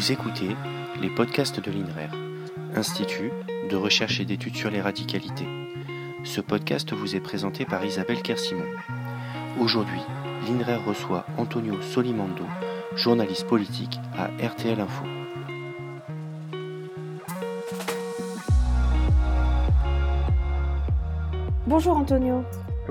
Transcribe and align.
Vous 0.00 0.12
écoutez 0.12 0.56
les 1.02 1.10
podcasts 1.10 1.60
de 1.60 1.70
l'INRER, 1.70 2.08
Institut 2.74 3.30
de 3.68 3.76
recherche 3.76 4.18
et 4.18 4.24
d'études 4.24 4.56
sur 4.56 4.70
les 4.70 4.80
radicalités. 4.80 5.46
Ce 6.24 6.40
podcast 6.40 6.94
vous 6.94 7.16
est 7.16 7.20
présenté 7.20 7.66
par 7.66 7.84
Isabelle 7.84 8.22
Kersimon. 8.22 8.64
Aujourd'hui, 9.60 10.00
l'INRER 10.48 10.82
reçoit 10.86 11.26
Antonio 11.36 11.82
Solimando, 11.82 12.46
journaliste 12.96 13.46
politique 13.46 13.98
à 14.16 14.28
RTL 14.42 14.80
Info. 14.80 15.04
Bonjour 21.66 21.98
Antonio. 21.98 22.42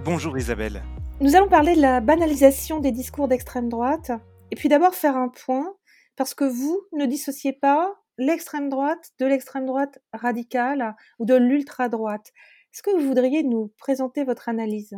Bonjour 0.06 0.38
Isabelle. 0.38 0.84
Nous 1.22 1.36
allons 1.36 1.50
parler 1.50 1.76
de 1.76 1.82
la 1.82 2.02
banalisation 2.02 2.80
des 2.80 2.92
discours 2.92 3.28
d'extrême 3.28 3.68
droite. 3.68 4.12
Et 4.52 4.56
puis 4.56 4.70
d'abord 4.70 4.94
faire 4.94 5.18
un 5.18 5.30
point, 5.30 5.74
parce 6.20 6.34
que 6.34 6.44
vous 6.44 6.82
ne 6.92 7.06
dissociez 7.06 7.54
pas 7.54 7.96
l'extrême 8.18 8.68
droite 8.68 9.12
de 9.20 9.26
l'extrême 9.26 9.66
droite 9.66 10.00
radicale 10.12 10.94
ou 11.18 11.24
de 11.24 11.34
l'ultra-droite. 11.34 12.34
Est-ce 12.74 12.84
que 12.84 12.92
vous 12.92 13.08
voudriez 13.08 13.42
nous 13.44 13.74
présenter 13.78 14.26
votre 14.26 14.50
analyse? 14.50 14.98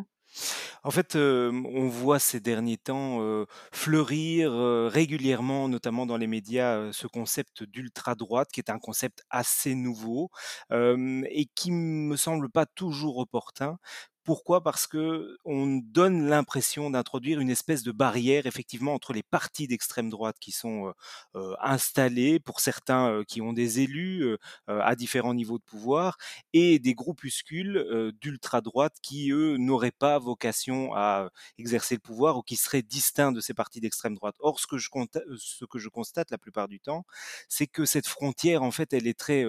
En 0.84 0.90
fait, 0.90 1.16
euh, 1.16 1.52
on 1.52 1.88
voit 1.90 2.18
ces 2.18 2.40
derniers 2.40 2.78
temps 2.78 3.22
euh, 3.22 3.46
fleurir 3.72 4.52
euh, 4.52 4.88
régulièrement, 4.88 5.70
notamment 5.70 6.08
dans 6.08 6.18
les 6.18 6.26
médias, 6.26 6.92
ce 6.92 7.06
concept 7.06 7.62
d'ultra-droite, 7.64 8.50
qui 8.52 8.60
est 8.60 8.72
un 8.72 8.80
concept 8.80 9.24
assez 9.30 9.76
nouveau 9.76 10.32
et 10.72 11.46
qui 11.54 11.72
me 11.72 12.16
semble 12.16 12.50
pas 12.50 12.66
toujours 12.66 13.18
opportun. 13.18 13.78
Pourquoi? 14.26 14.62
Parce 14.62 14.86
que 14.86 15.38
on 15.46 15.78
donne 15.84 16.28
l'impression 16.30 16.92
d'introduire 16.92 17.40
une 17.40 17.50
espèce 17.50 17.82
de 17.82 17.92
barrière 17.92 18.46
effectivement 18.46 18.94
entre 18.94 19.14
les 19.14 19.24
partis 19.24 19.66
d'extrême 19.68 20.12
droite 20.12 20.36
qui 20.40 20.52
sont 20.52 20.94
euh, 21.36 21.56
installés, 21.60 22.40
pour 22.40 22.60
certains 22.60 23.24
qui 23.28 23.42
ont 23.42 23.52
des 23.54 23.80
élus 23.80 24.38
à 24.68 24.96
différents 24.96 25.34
niveaux 25.34 25.58
de 25.58 25.64
pouvoir, 25.64 26.18
et 26.54 26.78
des 26.78 26.94
groupuscules 26.94 28.12
d'ultra 28.22 28.62
droite 28.62 28.96
qui 29.02 29.32
eux 29.32 29.58
n'auraient 29.58 29.90
pas 29.92 30.20
vocation 30.20 30.94
à 30.94 31.30
exercer 31.58 31.96
le 31.96 32.00
pouvoir 32.02 32.38
ou 32.38 32.44
qui 32.44 32.58
seraient 32.58 32.84
distincts 32.84 33.32
de 33.32 33.40
ces 33.42 33.56
partis 33.56 33.82
d'extrême 33.82 34.14
droite. 34.16 34.36
Or, 34.40 34.60
ce 34.60 34.68
que 34.68 34.78
je 34.78 34.90
ce 35.38 35.66
que 35.66 35.80
je 35.80 35.90
constate 35.90 36.30
la 36.30 36.38
plupart 36.38 36.68
du 36.68 36.80
temps, 36.80 37.06
c'est 37.50 37.66
que 37.68 37.86
cette 37.86 38.08
frontière 38.08 38.62
en 38.62 38.72
fait, 38.72 38.94
elle 38.94 39.08
est 39.08 39.18
très 39.18 39.46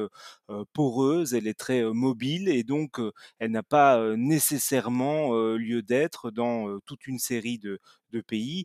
poreuse, 0.72 1.34
elle 1.34 1.46
est 1.46 1.58
très 1.58 1.82
mobile, 1.84 2.48
et 2.48 2.62
donc 2.64 2.98
elle 3.38 3.50
n'a 3.50 3.62
pas 3.62 3.98
nécessairement 4.16 4.61
nécessairement 4.62 5.32
lieu 5.56 5.82
d'être 5.82 6.30
dans 6.30 6.78
toute 6.86 7.06
une 7.06 7.18
série 7.18 7.58
de, 7.58 7.78
de 8.10 8.20
pays. 8.20 8.64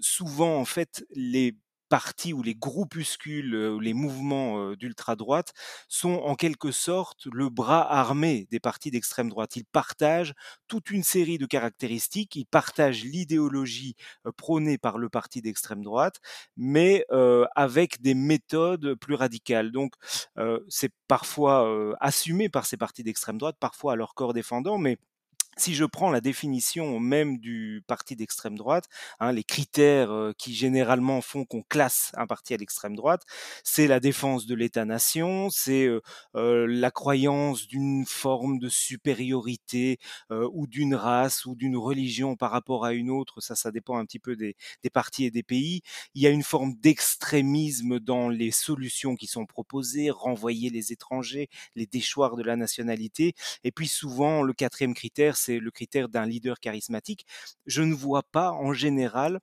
souvent, 0.00 0.58
en 0.60 0.64
fait, 0.64 1.04
les 1.14 1.56
partis 1.94 2.32
ou 2.32 2.42
les 2.42 2.56
groupuscules 2.56 3.54
ou 3.54 3.78
les 3.78 3.94
mouvements 3.94 4.72
d'ultra-droite 4.72 5.52
sont 5.86 6.14
en 6.14 6.34
quelque 6.34 6.72
sorte 6.72 7.28
le 7.32 7.48
bras 7.50 7.88
armé 7.88 8.48
des 8.50 8.58
partis 8.58 8.90
d'extrême 8.90 9.28
droite. 9.28 9.54
Ils 9.54 9.64
partagent 9.64 10.34
toute 10.66 10.90
une 10.90 11.04
série 11.04 11.38
de 11.38 11.46
caractéristiques, 11.46 12.34
ils 12.34 12.46
partagent 12.46 13.04
l'idéologie 13.04 13.94
prônée 14.36 14.76
par 14.76 14.98
le 14.98 15.08
parti 15.08 15.40
d'extrême 15.40 15.84
droite, 15.84 16.18
mais 16.56 17.06
avec 17.54 18.02
des 18.02 18.14
méthodes 18.14 18.96
plus 18.96 19.14
radicales. 19.14 19.70
Donc 19.70 19.92
c'est 20.68 20.92
parfois 21.06 21.96
assumé 22.00 22.48
par 22.48 22.66
ces 22.66 22.76
partis 22.76 23.04
d'extrême 23.04 23.38
droite, 23.38 23.56
parfois 23.60 23.92
à 23.92 23.96
leur 23.96 24.14
corps 24.14 24.34
défendant, 24.34 24.78
mais 24.78 24.98
si 25.56 25.74
je 25.74 25.84
prends 25.84 26.10
la 26.10 26.20
définition 26.20 26.98
même 27.00 27.38
du 27.38 27.82
parti 27.86 28.16
d'extrême 28.16 28.56
droite, 28.56 28.86
hein, 29.20 29.32
les 29.32 29.44
critères 29.44 30.32
qui 30.38 30.54
généralement 30.54 31.20
font 31.20 31.44
qu'on 31.44 31.62
classe 31.62 32.12
un 32.14 32.26
parti 32.26 32.54
à 32.54 32.56
l'extrême 32.56 32.96
droite, 32.96 33.22
c'est 33.62 33.86
la 33.86 34.00
défense 34.00 34.46
de 34.46 34.54
l'État-nation, 34.54 35.50
c'est 35.50 35.88
la 36.34 36.90
croyance 36.90 37.66
d'une 37.66 38.04
forme 38.06 38.58
de 38.58 38.68
supériorité 38.68 39.98
ou 40.30 40.66
d'une 40.66 40.94
race 40.94 41.46
ou 41.46 41.54
d'une 41.54 41.76
religion 41.76 42.36
par 42.36 42.50
rapport 42.50 42.84
à 42.84 42.92
une 42.92 43.10
autre, 43.10 43.40
ça, 43.40 43.54
ça 43.54 43.70
dépend 43.70 43.98
un 43.98 44.04
petit 44.04 44.18
peu 44.18 44.36
des, 44.36 44.56
des 44.82 44.90
partis 44.90 45.24
et 45.24 45.30
des 45.30 45.42
pays. 45.42 45.82
Il 46.14 46.22
y 46.22 46.26
a 46.26 46.30
une 46.30 46.42
forme 46.42 46.74
d'extrémisme 46.74 48.00
dans 48.00 48.28
les 48.28 48.50
solutions 48.50 49.16
qui 49.16 49.26
sont 49.26 49.46
proposées, 49.46 50.10
renvoyer 50.10 50.70
les 50.70 50.92
étrangers, 50.92 51.48
les 51.74 51.86
déchoirs 51.86 52.36
de 52.36 52.42
la 52.42 52.56
nationalité, 52.56 53.34
et 53.64 53.72
puis 53.72 53.88
souvent 53.88 54.42
le 54.42 54.52
quatrième 54.52 54.94
critère, 54.94 55.36
c'est 55.44 55.58
le 55.60 55.70
critère 55.70 56.08
d'un 56.08 56.26
leader 56.26 56.60
charismatique. 56.60 57.26
Je 57.66 57.82
ne 57.82 57.94
vois 57.94 58.22
pas 58.22 58.52
en 58.52 58.72
général 58.72 59.40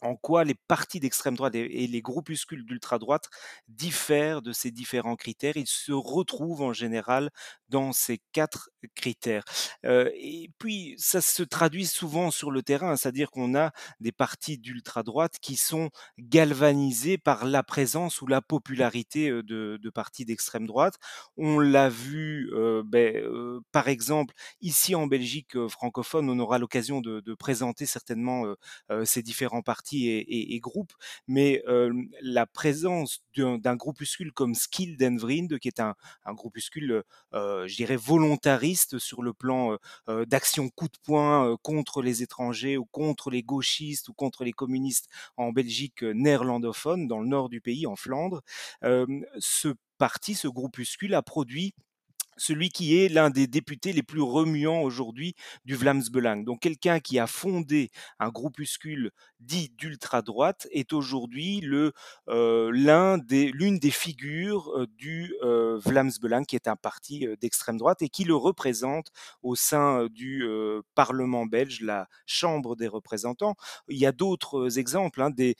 en 0.00 0.16
quoi 0.16 0.44
les 0.44 0.54
partis 0.54 1.00
d'extrême 1.00 1.36
droite 1.36 1.54
et 1.54 1.86
les 1.86 2.02
groupuscules 2.02 2.64
d'ultra-droite 2.64 3.28
diffèrent 3.68 4.42
de 4.42 4.52
ces 4.52 4.70
différents 4.70 5.16
critères? 5.16 5.56
Ils 5.56 5.66
se 5.66 5.92
retrouvent 5.92 6.62
en 6.62 6.72
général 6.72 7.30
dans 7.68 7.92
ces 7.92 8.20
quatre 8.32 8.70
critères. 8.94 9.44
et 9.84 10.50
puis, 10.58 10.94
ça 10.98 11.20
se 11.20 11.42
traduit 11.42 11.86
souvent 11.86 12.30
sur 12.30 12.50
le 12.50 12.62
terrain, 12.62 12.96
c'est-à-dire 12.96 13.30
qu'on 13.30 13.54
a 13.54 13.72
des 14.00 14.12
partis 14.12 14.58
d'ultra-droite 14.58 15.36
qui 15.40 15.56
sont 15.56 15.90
galvanisés 16.18 17.18
par 17.18 17.44
la 17.44 17.62
présence 17.62 18.22
ou 18.22 18.26
la 18.26 18.40
popularité 18.40 19.30
de, 19.30 19.90
partis 19.94 20.24
d'extrême 20.24 20.66
droite. 20.66 20.94
On 21.36 21.58
l'a 21.58 21.88
vu, 21.88 22.50
ben, 22.84 23.60
par 23.72 23.88
exemple, 23.88 24.34
ici 24.60 24.94
en 24.94 25.06
Belgique 25.06 25.56
francophone, 25.68 26.30
on 26.30 26.38
aura 26.38 26.58
l'occasion 26.58 27.00
de, 27.00 27.34
présenter 27.38 27.86
certainement 27.86 28.44
ces 29.04 29.22
différents 29.22 29.62
partis 29.62 29.87
et, 29.92 30.60
groupes, 30.60 30.92
mais 31.26 31.62
la 32.22 32.46
présence 32.46 33.24
d'un 33.36 33.76
groupuscule 33.76 34.32
comme 34.32 34.54
Skild 34.54 35.02
and 35.02 35.16
Vriend, 35.16 35.58
qui 35.60 35.68
est 35.68 35.80
un, 35.80 35.94
groupuscule, 36.26 37.02
je 37.32 37.76
dirais, 37.76 37.96
volontariste 37.96 38.98
sur 38.98 39.22
le 39.22 39.32
plan 39.32 39.76
d'action 40.26 40.68
coup 40.70 40.88
de 40.88 40.98
poing 41.04 41.56
contre 41.62 42.02
les 42.02 42.22
étrangers 42.22 42.76
ou 42.76 42.84
contre 42.86 43.30
les 43.30 43.42
gauchistes 43.42 44.08
ou 44.08 44.14
contre 44.14 44.44
les 44.44 44.52
communistes 44.52 45.08
en 45.36 45.52
Belgique 45.52 46.02
néerlandophone, 46.02 47.08
dans 47.08 47.20
le 47.20 47.28
nord 47.28 47.48
du 47.48 47.60
pays, 47.60 47.86
en 47.86 47.96
Flandre, 47.96 48.42
ce 48.82 49.74
parti, 49.98 50.34
ce 50.34 50.48
groupuscule 50.48 51.14
a 51.14 51.22
produit 51.22 51.74
celui 52.38 52.70
qui 52.70 52.96
est 52.98 53.08
l'un 53.08 53.30
des 53.30 53.46
députés 53.46 53.92
les 53.92 54.02
plus 54.02 54.22
remuants 54.22 54.80
aujourd'hui 54.82 55.34
du 55.64 55.74
Vlaams 55.74 56.04
Belang. 56.10 56.44
Donc 56.44 56.60
quelqu'un 56.60 57.00
qui 57.00 57.18
a 57.18 57.26
fondé 57.26 57.90
un 58.18 58.30
groupuscule 58.30 59.10
dit 59.40 59.72
d'ultra-droite 59.78 60.66
est 60.72 60.92
aujourd'hui 60.92 61.62
euh, 62.28 62.70
l'un 62.74 63.18
des 63.18 63.52
l'une 63.52 63.78
des 63.78 63.90
figures 63.90 64.70
euh, 64.76 64.86
du 64.96 65.34
euh, 65.42 65.78
Vlaams 65.84 66.10
Belang 66.20 66.44
qui 66.44 66.56
est 66.56 66.66
un 66.66 66.76
parti 66.76 67.26
d'extrême 67.40 67.76
droite 67.76 68.02
et 68.02 68.08
qui 68.08 68.24
le 68.24 68.34
représente 68.34 69.10
au 69.42 69.54
sein 69.54 70.06
du 70.10 70.44
Parlement 70.94 71.46
belge, 71.46 71.80
la 71.80 72.08
Chambre 72.26 72.76
des 72.76 72.88
représentants. 72.88 73.54
Il 73.88 73.98
y 73.98 74.06
a 74.06 74.12
d'autres 74.12 74.78
exemples, 74.78 75.22
hein, 75.22 75.30
des 75.30 75.56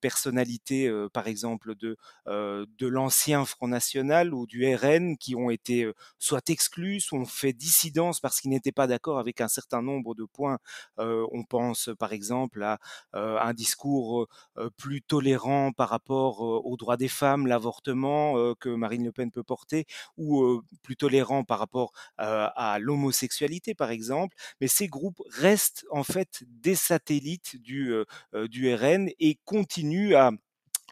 personnalités, 0.00 0.90
par 1.12 1.26
exemple 1.26 1.74
de 1.74 1.96
de 2.26 2.86
l'ancien 2.86 3.44
Front 3.44 3.68
National 3.68 4.34
ou 4.34 4.46
du 4.46 4.74
RN 4.74 5.16
qui 5.16 5.34
ont 5.34 5.50
été 5.50 5.83
soit 6.18 6.48
exclus, 6.50 7.00
soit 7.00 7.24
fait 7.24 7.52
dissidence 7.52 8.20
parce 8.20 8.40
qu'ils 8.40 8.50
n'étaient 8.50 8.72
pas 8.72 8.86
d'accord 8.86 9.18
avec 9.18 9.40
un 9.40 9.48
certain 9.48 9.82
nombre 9.82 10.14
de 10.14 10.24
points. 10.24 10.58
on 10.98 11.44
pense 11.48 11.90
par 11.98 12.12
exemple 12.12 12.62
à 12.62 12.78
un 13.12 13.54
discours 13.54 14.26
plus 14.76 15.02
tolérant 15.02 15.72
par 15.72 15.88
rapport 15.88 16.40
aux 16.40 16.76
droits 16.76 16.96
des 16.96 17.08
femmes, 17.08 17.46
l'avortement 17.46 18.54
que 18.56 18.68
Marine 18.68 19.04
Le 19.04 19.12
Pen 19.12 19.30
peut 19.30 19.42
porter, 19.42 19.86
ou 20.16 20.62
plus 20.82 20.96
tolérant 20.96 21.44
par 21.44 21.58
rapport 21.58 21.92
à 22.18 22.78
l'homosexualité 22.80 23.74
par 23.74 23.90
exemple. 23.90 24.36
Mais 24.60 24.68
ces 24.68 24.88
groupes 24.88 25.22
restent 25.30 25.84
en 25.90 26.04
fait 26.04 26.44
des 26.48 26.74
satellites 26.74 27.56
du 27.62 27.94
RN 28.74 29.08
et 29.18 29.38
continuent 29.44 30.14
à 30.14 30.30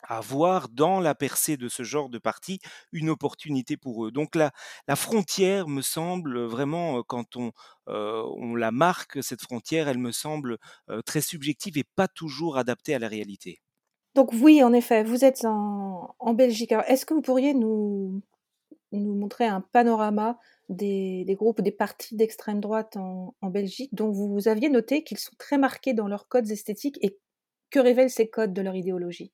à 0.02 0.20
voir 0.20 0.68
dans 0.68 1.00
la 1.00 1.14
percée 1.14 1.56
de 1.56 1.68
ce 1.68 1.82
genre 1.82 2.08
de 2.08 2.18
parti 2.18 2.60
une 2.92 3.10
opportunité 3.10 3.76
pour 3.76 4.06
eux. 4.06 4.10
Donc 4.10 4.34
la, 4.34 4.52
frontière 4.96 5.68
me 5.68 5.82
semble 5.82 6.40
vraiment, 6.44 7.02
quand 7.02 7.36
on, 7.36 7.52
la 7.86 8.70
marque, 8.70 9.22
cette 9.22 9.42
frontière, 9.42 9.88
elle 9.88 9.98
me 9.98 10.12
semble 10.12 10.58
très 11.04 11.20
subjective 11.20 11.78
et 11.78 11.84
pas 11.84 12.08
toujours 12.08 12.56
adaptée 12.58 12.94
à 12.94 12.98
la 12.98 13.08
réalité. 13.08 13.60
Donc 14.14 14.32
oui, 14.34 14.62
en 14.62 14.72
effet, 14.72 15.02
vous 15.04 15.24
êtes 15.24 15.44
en, 15.44 16.14
en 16.18 16.34
Belgique. 16.34 16.72
Est-ce 16.86 17.06
que 17.06 17.14
vous 17.14 17.22
pourriez 17.22 17.54
nous, 17.54 18.22
montrer 18.92 19.46
un 19.46 19.62
panorama 19.62 20.38
des, 20.68 21.24
des 21.24 21.34
groupes, 21.34 21.62
des 21.62 21.72
partis 21.72 22.16
d'extrême 22.16 22.60
droite 22.60 22.96
en 22.96 23.34
Belgique 23.42 23.94
dont 23.94 24.10
vous 24.10 24.48
aviez 24.48 24.68
noté 24.68 25.02
qu'ils 25.02 25.18
sont 25.18 25.34
très 25.38 25.58
marqués 25.58 25.94
dans 25.94 26.08
leurs 26.08 26.28
codes 26.28 26.50
esthétiques 26.50 26.98
et 27.02 27.18
que 27.70 27.80
révèlent 27.80 28.10
ces 28.10 28.28
codes 28.28 28.52
de 28.52 28.62
leur 28.62 28.76
idéologie? 28.76 29.32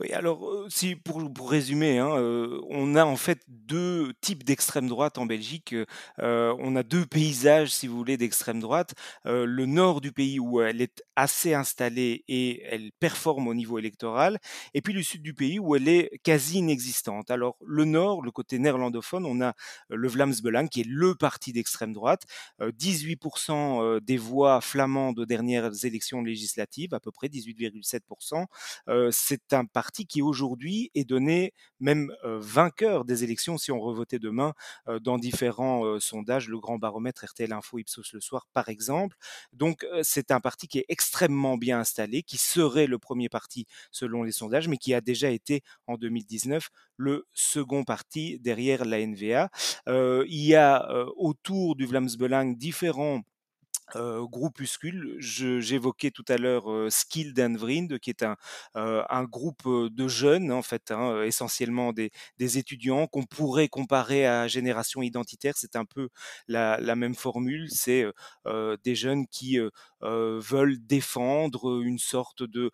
Oui, 0.00 0.10
alors, 0.12 0.66
si 0.70 0.96
pour 0.96 1.20
résumer, 1.50 1.98
hein, 1.98 2.16
heu, 2.18 2.60
on 2.70 2.94
a 2.96 3.04
en 3.04 3.16
fait 3.16 3.40
2 3.48 4.12
types 4.20 4.42
d'extrême 4.44 4.88
droite 4.88 5.18
en 5.18 5.26
Belgique, 5.26 5.74
heu, 5.74 5.86
on 6.58 6.76
a 6.76 6.82
2 6.82 7.04
paysages, 7.06 7.70
si 7.70 7.86
vous 7.86 7.96
voulez, 7.96 8.16
d'extrême 8.16 8.60
droite. 8.60 8.94
Le 9.24 9.66
nord 9.66 10.00
du 10.00 10.12
pays 10.12 10.38
où 10.40 10.60
elle 10.60 10.80
est 10.80 11.02
assez 11.16 11.54
installée 11.54 12.24
et 12.28 12.62
elle 12.64 12.90
performe 13.00 13.48
au 13.48 13.54
niveau 13.54 13.78
électoral 13.78 14.38
et 14.74 14.80
puis 14.82 14.92
le 14.92 15.02
sud 15.02 15.22
du 15.22 15.34
pays 15.34 15.58
où 15.58 15.76
elle 15.76 15.88
est 15.88 16.10
quasi 16.22 16.58
inexistante. 16.58 17.30
Alors 17.30 17.56
le 17.64 17.84
nord, 17.84 18.22
le 18.22 18.30
côté 18.30 18.58
néerlandophone, 18.58 19.26
on 19.26 19.40
a, 19.42 19.54
le 19.88 20.08
Vlaams 20.08 20.34
Belang 20.42 20.68
qui 20.68 20.80
est 20.80 20.86
le 20.88 21.14
parti 21.14 21.52
d'extrême 21.52 21.92
droite, 21.92 22.22
heu, 22.60 22.72
18 22.72 23.18
heu, 23.82 24.00
des 24.00 24.16
voix 24.16 24.60
flamandes 24.60 25.18
aux 25.18 25.26
dernières 25.26 25.84
élections 25.84 26.22
législatives, 26.22 26.94
à 26.94 27.00
peu 27.00 27.10
près 27.12 27.28
18,7 27.28 28.04
Heu, 28.88 29.10
c'est 29.12 29.52
un 29.52 29.64
parti 29.72 30.06
qui 30.06 30.22
aujourd'hui 30.22 30.90
est 30.94 31.04
donné 31.04 31.52
même, 31.80 32.12
vainqueur 32.24 33.04
des 33.04 33.24
élections 33.24 33.58
si 33.58 33.72
on 33.72 33.80
revotait 33.80 34.18
demain, 34.18 34.52
dans 35.00 35.18
différents, 35.18 35.98
sondages, 36.00 36.48
le 36.48 36.58
Grand 36.58 36.78
Baromètre, 36.78 37.24
RTL 37.24 37.52
Info, 37.52 37.78
Ipsos 37.78 38.12
le 38.12 38.20
soir 38.20 38.46
par 38.52 38.68
exemple. 38.68 39.16
Donc, 39.52 39.86
c'est 40.02 40.30
un 40.30 40.40
parti 40.40 40.68
qui 40.68 40.78
est 40.78 40.86
extrêmement 40.88 41.56
bien 41.56 41.80
installé, 41.80 42.22
qui 42.22 42.38
serait 42.38 42.86
le 42.86 42.98
premier 42.98 43.28
parti 43.28 43.66
selon 43.90 44.22
les 44.22 44.32
sondages, 44.32 44.68
mais 44.68 44.76
qui 44.76 44.94
a 44.94 45.00
déjà 45.00 45.30
été 45.30 45.62
en 45.86 45.96
2019 45.96 46.68
le 46.96 47.26
second 47.32 47.84
parti 47.84 48.38
derrière 48.40 48.84
la 48.84 49.04
NVA. 49.04 49.50
Il 49.86 50.44
y 50.44 50.54
a, 50.54 50.86
autour 51.16 51.76
du 51.76 51.86
Vlaams 51.86 52.16
Belang 52.18 52.56
différents 52.56 53.22
heu, 53.96 54.24
groupuscule. 54.26 55.16
J'évoquais 55.18 56.10
tout 56.10 56.24
à 56.28 56.36
l'heure, 56.38 56.70
heu, 56.70 56.90
Skill 56.90 57.34
and 57.40 57.54
Vriend, 57.56 57.98
qui 58.00 58.10
est 58.10 58.22
un, 58.22 58.36
un 58.74 59.24
groupe, 59.24 59.62
de 59.66 60.08
jeunes, 60.08 60.50
en 60.52 60.62
fait, 60.62 60.90
hein, 60.90 61.22
essentiellement 61.22 61.92
des 61.92 62.10
des 62.38 62.58
étudiants 62.58 63.06
qu'on 63.06 63.24
pourrait 63.24 63.68
comparer 63.68 64.26
à 64.26 64.48
Génération 64.48 65.02
Identitaire. 65.02 65.54
C'est 65.56 65.76
un 65.76 65.84
peu 65.84 66.08
la 66.48 66.78
la 66.80 66.96
même 66.96 67.14
formule. 67.14 67.68
C'est, 67.70 68.04
des 68.84 68.94
jeunes 68.94 69.26
qui, 69.28 69.58
veulent 70.00 70.78
défendre, 70.86 71.80
une 71.82 71.98
sorte 71.98 72.42
de, 72.42 72.70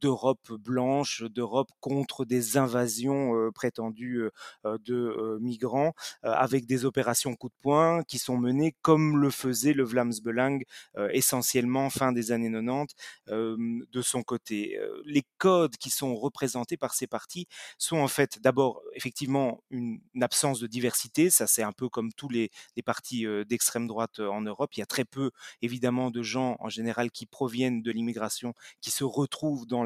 d'Europe 0.00 0.50
blanche, 0.52 1.22
d'Europe 1.24 1.68
contre 1.80 2.24
des 2.24 2.56
invasions, 2.56 3.50
prétendues, 3.54 4.24
de, 4.64 5.38
migrants, 5.40 5.92
avec 6.22 6.66
des 6.66 6.84
opérations 6.84 7.34
coup 7.34 7.48
de 7.48 7.54
poing 7.62 8.02
qui 8.04 8.18
sont 8.18 8.38
menées 8.38 8.74
comme 8.82 9.18
le 9.18 9.30
faisait 9.30 9.72
le 9.74 9.84
Vlaams 9.84 10.12
Belang 10.24 10.49
euh, 10.96 11.08
essentiellement 11.12 11.90
fin 11.90 12.12
des 12.12 12.32
années 12.32 12.50
90 12.50 12.94
euh, 13.28 13.56
de 13.90 14.02
son 14.02 14.22
côté. 14.22 14.76
Euh, 14.78 15.02
les 15.04 15.24
codes 15.38 15.76
qui 15.76 15.90
sont 15.90 16.14
représentés 16.16 16.76
par 16.76 16.94
ces 16.94 17.06
partis 17.06 17.46
sont 17.78 17.98
en 17.98 18.08
fait 18.08 18.40
d'abord 18.40 18.82
effectivement 18.94 19.62
une, 19.70 20.00
absence 20.20 20.60
de 20.60 20.66
diversité, 20.66 21.30
ça 21.30 21.46
c'est 21.46 21.62
un 21.62 21.72
peu 21.72 21.88
comme 21.88 22.12
tous 22.12 22.28
les, 22.28 22.50
partis 22.84 23.26
d'extrême 23.46 23.86
droite 23.86 24.20
en 24.20 24.40
Europe, 24.40 24.70
il 24.74 24.80
y 24.80 24.82
a 24.82 24.86
très 24.86 25.04
peu 25.04 25.30
évidemment 25.60 26.10
de 26.10 26.22
gens 26.22 26.56
en 26.58 26.70
général 26.70 27.10
qui 27.10 27.26
proviennent 27.26 27.82
de 27.82 27.90
l'immigration, 27.90 28.54
qui 28.80 28.90
se 28.90 29.04
retrouvent 29.04 29.66
dans, 29.66 29.84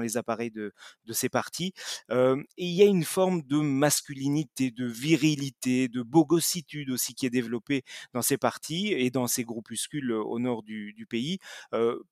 les 0.00 0.16
appareils 0.16 0.52
de, 0.52 0.72
ces 1.10 1.28
partis. 1.28 1.72
Et 2.10 2.44
il 2.56 2.72
y 2.72 2.82
a 2.82 2.86
une 2.86 3.04
forme 3.04 3.42
de 3.42 3.58
masculinité, 3.58 4.70
de 4.70 4.86
virilité, 4.86 5.88
de 5.88 6.02
bogossitude 6.02 6.90
aussi 6.90 7.14
qui 7.14 7.26
est 7.26 7.30
développée 7.30 7.82
dans 8.12 8.22
ces 8.22 8.38
partis 8.38 8.92
et 8.92 9.10
dans 9.10 9.26
ces 9.26 9.44
groupuscules 9.44 10.05
au 10.12 10.38
nord 10.38 10.62
du, 10.62 11.06
pays. 11.08 11.38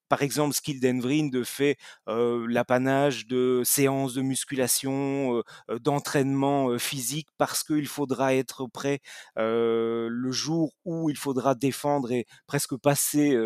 Par 0.09 0.23
exemple, 0.23 0.55
Skildenvrind 0.55 1.45
fait 1.45 1.77
l'apanage 2.07 3.27
de 3.27 3.63
séances 3.65 4.15
de 4.15 4.23
musculation, 4.23 5.43
d'entraînement 5.81 6.79
physique 6.79 7.29
parce 7.39 7.65
qu'il 7.65 7.87
faudra 7.87 8.35
être 8.35 8.67
prêt 8.67 9.01
le 9.37 10.31
jour 10.31 10.73
où 10.85 11.11
il 11.11 11.17
faudra 11.17 11.55
défendre 11.55 12.13
et 12.13 12.27
presque 12.47 12.77
passer, 12.77 13.37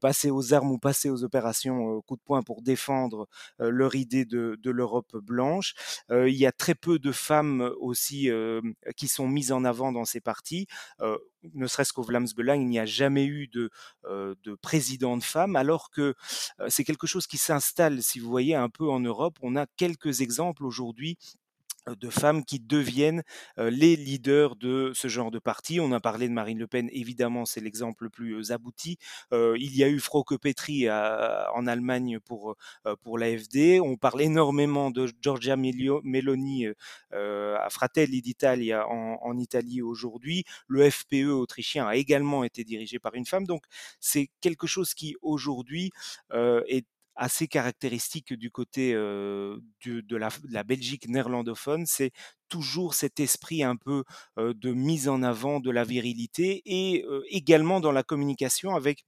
passer 0.00 0.30
aux 0.30 0.54
armes 0.54 0.72
ou 0.72 0.78
passer 0.78 1.10
aux 1.10 1.24
opérations 1.24 2.00
coup 2.02 2.16
de 2.16 2.22
poing 2.22 2.42
pour 2.42 2.62
défendre 2.62 3.28
leur 3.58 3.94
idée 3.94 4.24
de, 4.24 4.58
de 4.60 4.70
l'Europe 4.70 5.16
blanche. 5.16 5.74
il 6.10 6.34
y 6.34 6.46
a 6.46 6.52
très 6.52 6.74
peu 6.74 6.98
de 6.98 7.12
femmes 7.12 7.70
aussi 7.80 8.30
qui 8.96 9.08
sont 9.08 9.28
mises 9.28 9.52
en 9.52 9.64
avant 9.64 9.92
dans 9.92 10.04
ces 10.04 10.20
partis 10.20 10.66
ne 11.54 11.66
serait-ce 11.66 11.92
qu'au 11.92 12.02
Vlaams 12.02 12.28
Belang, 12.36 12.60
il 12.60 12.68
n'y 12.68 12.78
a 12.78 12.86
jamais 12.86 13.24
eu 13.26 13.48
de, 13.48 13.70
euh, 14.04 14.34
de 14.44 14.54
présidente 14.54 15.24
femme, 15.24 15.56
alors 15.56 15.90
que 15.90 16.14
euh, 16.60 16.66
c'est 16.68 16.84
quelque 16.84 17.06
chose 17.06 17.26
qui 17.26 17.38
s'installe, 17.38 18.02
si 18.02 18.18
vous 18.20 18.30
voyez, 18.30 18.54
un 18.54 18.68
peu 18.68 18.88
en 18.88 19.00
Europe. 19.00 19.38
On 19.42 19.56
a 19.56 19.66
quelques 19.76 20.20
exemples 20.20 20.64
aujourd'hui 20.64 21.16
de 21.86 22.10
femmes 22.10 22.44
qui 22.44 22.60
deviennent 22.60 23.22
les 23.56 23.96
leaders 23.96 24.56
de 24.56 24.92
ce 24.94 25.08
genre 25.08 25.30
de 25.30 25.38
parti. 25.38 25.80
On 25.80 25.92
a 25.92 26.00
parlé 26.00 26.28
de 26.28 26.32
Marine 26.32 26.58
Le 26.58 26.66
Pen, 26.66 26.88
évidemment, 26.92 27.44
c'est 27.44 27.60
l'exemple 27.60 28.04
le 28.04 28.10
plus 28.10 28.52
abouti. 28.52 28.98
il 29.32 29.76
y 29.76 29.84
a 29.84 29.88
eu 29.88 29.98
Frauke 29.98 30.38
Petri 30.38 30.90
en 30.90 31.66
Allemagne 31.66 32.18
pour, 32.20 32.56
pour 33.02 33.18
l'AFD. 33.18 33.80
On 33.80 33.96
parle 33.96 34.22
énormément 34.22 34.90
de 34.90 35.08
Giorgia 35.20 35.56
Meloni 35.56 36.66
à 37.12 37.68
Fratelli 37.70 38.22
d'Italia 38.22 38.86
en, 38.88 39.18
en 39.22 39.38
Italie 39.38 39.82
aujourd'hui. 39.82 40.44
Le 40.68 40.88
FPE 40.88 41.28
autrichien 41.30 41.86
a 41.86 41.96
également 41.96 42.44
été 42.44 42.64
dirigé 42.64 42.98
par 42.98 43.14
une 43.14 43.26
femme. 43.26 43.46
Donc, 43.46 43.64
c'est 44.00 44.30
quelque 44.40 44.66
chose 44.66 44.94
qui 44.94 45.16
aujourd'hui 45.22 45.90
est 46.30 46.86
assez 47.16 47.46
caractéristique 47.48 48.32
du 48.32 48.50
côté 48.50 48.92
de, 48.94 50.16
la, 50.16 50.62
Belgique 50.64 51.08
néerlandophone, 51.08 51.84
c'est 51.86 52.12
toujours 52.48 52.94
cet 52.94 53.20
esprit 53.20 53.62
un 53.62 53.76
peu 53.76 54.04
de 54.36 54.72
mise 54.72 55.08
en 55.08 55.22
avant 55.22 55.60
de 55.60 55.70
la 55.70 55.84
virilité 55.84 56.62
et 56.64 57.04
également 57.28 57.80
dans 57.80 57.92
la 57.92 58.02
communication 58.02 58.74
avec 58.74 59.04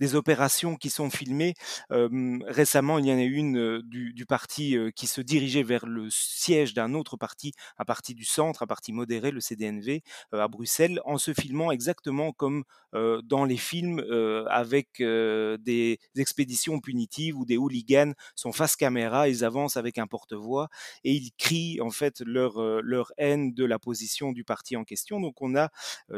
des 0.00 0.14
opérations 0.14 0.76
qui 0.76 0.90
sont 0.90 1.10
filmées. 1.10 1.54
Récemment, 1.90 2.98
il 2.98 3.06
y 3.06 3.12
en 3.12 3.18
a 3.18 3.22
une 3.22 3.80
du, 3.82 4.12
du, 4.12 4.26
parti 4.26 4.76
qui 4.94 5.06
se 5.06 5.20
dirigeait 5.20 5.62
vers 5.62 5.86
le 5.86 6.08
siège 6.10 6.74
d'un 6.74 6.94
autre 6.94 7.16
parti, 7.16 7.52
un 7.78 7.84
parti 7.84 8.14
du 8.14 8.24
centre, 8.24 8.62
un 8.62 8.66
parti 8.66 8.92
modéré, 8.92 9.30
le 9.30 9.40
CDNV, 9.40 10.02
à 10.32 10.48
Bruxelles, 10.48 11.00
en 11.04 11.18
se 11.18 11.32
filmant 11.32 11.70
exactement 11.70 12.32
comme 12.32 12.64
dans 12.92 13.44
les 13.44 13.56
films 13.56 14.04
avec 14.48 14.98
des 14.98 15.98
expéditions 16.16 16.80
punitives 16.80 17.36
où 17.36 17.44
des 17.44 17.56
hooligans 17.56 18.12
sont 18.34 18.52
face 18.52 18.76
caméra, 18.76 19.28
ils 19.28 19.44
avancent 19.44 19.76
avec 19.76 19.98
un 19.98 20.06
porte-voix 20.06 20.68
et 21.04 21.12
ils 21.12 21.30
crient 21.38 21.80
en 21.80 21.90
fait 21.90 22.20
leur, 22.20 22.60
leur 22.82 23.12
haine 23.16 23.54
de 23.54 23.64
la 23.64 23.78
position 23.78 24.32
du 24.32 24.44
parti 24.44 24.76
en 24.76 24.84
question. 24.84 25.20
Donc 25.20 25.40
on 25.40 25.56
a 25.56 25.70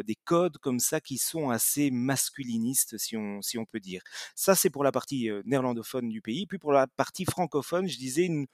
des 0.04 0.16
codes 0.24 0.58
comme 0.58 0.80
ça 0.80 1.00
qui 1.00 1.18
sont 1.18 1.50
assez 1.50 1.90
masculinistes, 1.90 2.91
si 2.98 3.16
on, 3.16 3.64
peut 3.64 3.80
dire. 3.80 4.02
Ça, 4.34 4.54
c'est 4.54 4.70
pour 4.70 4.84
la 4.84 4.92
partie 4.92 5.30
néerlandophone 5.44 6.08
du 6.08 6.20
pays. 6.20 6.46
Puis 6.46 6.58
pour 6.58 6.72
la 6.72 6.86
partie 6.86 7.24
francophone, 7.24 7.88
je 7.88 7.98
disais 7.98 8.24
une, 8.24 8.46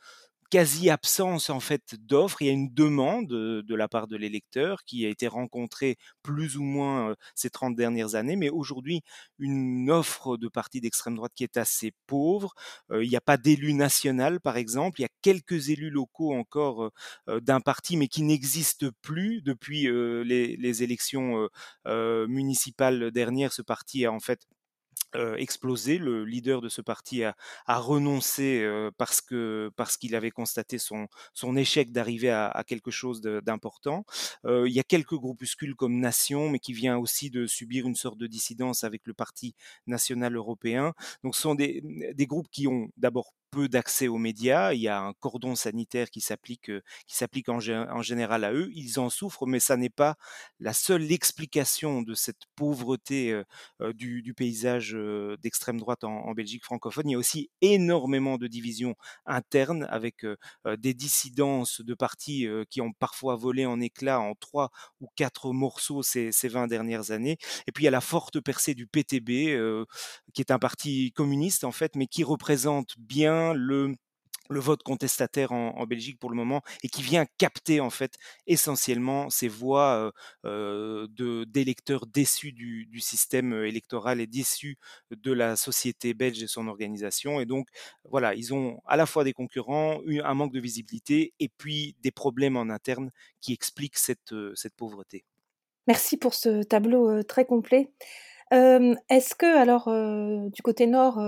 quasi-absence 0.50 1.50
en 1.50 1.60
fait 1.60 1.94
d'offres. 1.98 2.43
Il 2.43 2.46
y 2.46 2.50
a 2.50 2.52
une 2.52 2.72
demande 2.72 3.28
de 3.28 3.74
la 3.74 3.88
part 3.88 4.08
de 4.08 4.17
l'électeur 4.17 4.84
qui 4.84 5.06
a 5.06 5.08
été 5.08 5.28
rencontrée 5.28 5.96
plus 6.22 6.56
ou 6.56 6.62
moins 6.62 7.14
ces 7.34 7.50
30 7.50 7.76
dernières 7.76 8.14
années, 8.14 8.36
mais 8.36 8.50
aujourd'hui 8.50 9.02
une 9.38 9.90
offre 9.90 10.36
de 10.36 10.48
parti 10.48 10.81
d'extrême 10.81 11.17
droite 11.17 11.32
qui 11.34 11.44
est 11.44 11.56
assez 11.56 11.93
pauvre. 12.06 12.55
il 12.90 13.08
n'y 13.08 13.17
a 13.17 13.20
pas 13.20 13.36
d'élu 13.36 13.74
national 13.74 14.40
par 14.40 14.56
exemple, 14.56 15.00
il 15.00 15.02
y 15.02 15.06
a 15.06 15.10
quelques 15.22 15.70
élus 15.70 15.90
locaux 15.90 16.32
encore 16.32 16.90
d'un 17.26 17.60
parti, 17.60 17.96
mais 17.96 18.08
qui 18.08 18.22
n'existent 18.22 18.88
plus 19.02 19.43
depuis 19.43 19.82
les, 20.24 20.56
les, 20.56 20.82
élections 20.82 21.48
municipales 21.86 23.10
dernières. 23.10 23.52
Ce 23.52 23.62
parti 23.62 24.05
a 24.06 24.12
en 24.12 24.20
fait 24.20 24.46
euh, 25.17 25.36
explosé. 25.36 25.98
Le 25.98 26.24
leader 26.24 26.60
de 26.60 26.69
ce 26.69 26.81
parti 26.82 27.24
a, 27.24 27.34
renoncé 27.67 28.62
euh, 28.62 28.91
parce 28.96 29.20
que 29.20 29.70
parce 29.77 29.96
qu'il 29.96 30.15
avait 30.15 30.31
constaté 30.31 30.79
son 30.79 31.08
son 31.34 31.56
échec 31.56 31.93
d'arriver 31.93 32.31
à, 32.31 32.48
à, 32.48 32.65
quelque 32.65 32.91
chose 32.91 33.20
d'important. 33.20 34.05
Euh, 34.44 34.69
il 34.69 34.74
y 34.74 34.81
a 34.81 34.84
quelques 34.84 35.15
groupuscules 35.15 35.74
comme 35.74 35.98
Nation, 35.98 36.50
mais 36.50 36.58
qui 36.58 36.72
vient 36.72 36.98
aussi 36.98 37.31
de 37.31 37.46
subir 37.46 37.86
une 37.86 37.94
sorte 37.94 38.19
de 38.19 38.27
dissidence 38.27 38.84
avec 38.84 39.03
le 39.06 39.15
Parti 39.15 39.55
national 39.86 40.36
européen. 40.36 40.93
Donc, 41.24 41.34
ce 41.34 41.43
sont 41.43 41.55
des, 41.55 41.82
des 42.15 42.27
groupes 42.27 42.48
qui 42.50 42.67
ont 42.67 42.91
d'abord 42.96 43.32
peu 43.50 43.69
d'accès 43.69 44.08
aux 44.08 44.19
médias, 44.19 44.72
il 44.72 44.81
y 44.81 44.88
a 44.88 45.00
un 45.00 45.12
cordon 45.14 45.55
sanitaire 45.55 46.10
qui 46.10 46.20
s'applique 46.20 46.70
qui 47.06 47.17
s'applique 47.17 47.48
en, 47.48 47.60
général 47.60 48.44
à 48.44 48.52
eux, 48.52 48.70
ils 48.74 48.98
en 49.00 49.10
souffrent, 49.10 49.46
mais 49.46 49.60
ça 49.60 49.76
n'est 49.76 49.90
pas 49.90 50.17
la 50.60 50.72
seule 50.72 51.10
explication 51.12 52.02
de 52.02 52.14
cette 52.14 52.43
pauvreté 52.56 53.32
euh, 53.81 53.93
du, 53.93 54.22
du, 54.22 54.34
paysage 54.34 54.94
euh, 54.94 55.36
d'extrême 55.43 55.78
droite 55.78 56.05
en, 56.05 56.26
en, 56.26 56.32
Belgique 56.32 56.64
francophone. 56.64 57.08
Il 57.08 57.12
y 57.12 57.14
a 57.14 57.19
aussi 57.19 57.50
énormément 57.60 58.38
de 58.38 58.46
divisions 58.46 58.94
internes 59.26 59.86
avec 59.90 60.24
euh, 60.24 60.36
des 60.78 60.94
dissidences 60.94 61.81
de 61.81 61.94
partis 61.94 62.46
qui 62.70 62.81
ont 62.81 62.93
parfois 62.93 63.36
volé 63.36 63.67
en 63.67 63.81
éclats 63.81 64.20
en 64.20 64.34
trois 64.34 64.70
ou 65.00 65.08
quatre 65.17 65.52
morceaux 65.52 66.02
ces, 66.02 66.32
ces 66.32 66.48
20 66.48 66.67
dernières 66.67 67.10
années. 67.10 67.38
Et 67.67 67.72
puis 67.72 67.84
il 67.84 67.86
y 67.86 67.88
a 67.88 67.93
la 67.93 68.00
forte 68.00 68.40
percée 68.40 68.74
du 68.74 68.86
PTB, 68.86 69.56
qui 70.34 70.40
est 70.40 70.50
un 70.50 70.58
parti 70.58 71.12
communiste 71.12 71.64
en 71.64 71.72
fait, 71.72 71.96
mais 71.96 72.06
qui 72.06 72.24
représente 72.24 72.94
bien 72.98 73.37
le 73.54 73.94
le 74.48 74.60
vote 74.60 74.82
contestataire 74.82 75.52
en, 75.52 75.86
Belgique 75.86 76.18
pour 76.18 76.30
le 76.30 76.36
moment 76.36 76.62
et 76.82 76.88
qui 76.88 77.02
vient 77.02 77.26
capter 77.38 77.80
en 77.80 77.90
fait 77.90 78.14
essentiellement 78.46 79.30
ces 79.30 79.48
voix 79.48 80.12
euh, 80.44 81.06
de 81.10 81.44
d'électeurs 81.44 82.06
déçus 82.06 82.52
du, 82.52 82.86
du, 82.86 83.00
système 83.00 83.52
électoral 83.52 84.20
et 84.20 84.26
déçus 84.26 84.76
de 85.10 85.32
la 85.32 85.56
société 85.56 86.14
belge 86.14 86.42
et 86.42 86.46
son 86.46 86.66
organisation 86.68 87.40
et 87.40 87.46
donc 87.46 87.68
voilà 88.04 88.34
ils 88.34 88.52
ont 88.52 88.80
à 88.86 88.96
la 88.96 89.06
fois 89.06 89.24
des 89.24 89.32
concurrents 89.32 90.00
un 90.24 90.34
manque 90.34 90.52
de 90.52 90.60
visibilité 90.60 91.32
et 91.40 91.48
puis 91.48 91.96
des 92.00 92.10
problèmes 92.10 92.56
en 92.56 92.68
interne 92.70 93.10
qui 93.40 93.52
expliquent 93.52 93.98
cette, 93.98 94.34
cette 94.54 94.74
pauvreté. 94.74 95.24
Merci 95.86 96.16
pour 96.16 96.34
ce 96.34 96.62
tableau 96.62 97.22
très 97.22 97.46
complet. 97.46 97.90
Euh, 98.52 98.94
Est-ce 99.08 99.34
que 99.34 99.46
alors 99.46 99.88
du 100.50 100.62
côté 100.62 100.86
nord 100.86 101.18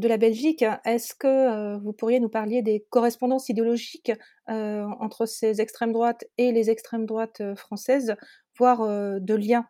de 0.00 0.08
la 0.08 0.16
Belgique. 0.16 0.64
Est-ce 0.84 1.14
que 1.14 1.26
euh, 1.26 1.78
vous 1.78 1.92
pourriez 1.92 2.18
nous 2.18 2.28
parler 2.28 2.62
des 2.62 2.84
correspondances 2.90 3.48
idéologiques 3.48 4.12
euh, 4.48 4.84
entre 4.98 5.26
ces 5.26 5.60
extrêmes 5.60 5.92
droites 5.92 6.24
et 6.38 6.50
les 6.50 6.70
extrêmes 6.70 7.06
droites 7.06 7.40
euh, 7.40 7.54
françaises, 7.54 8.16
voire 8.58 8.80
de 8.80 9.34
liens? 9.34 9.66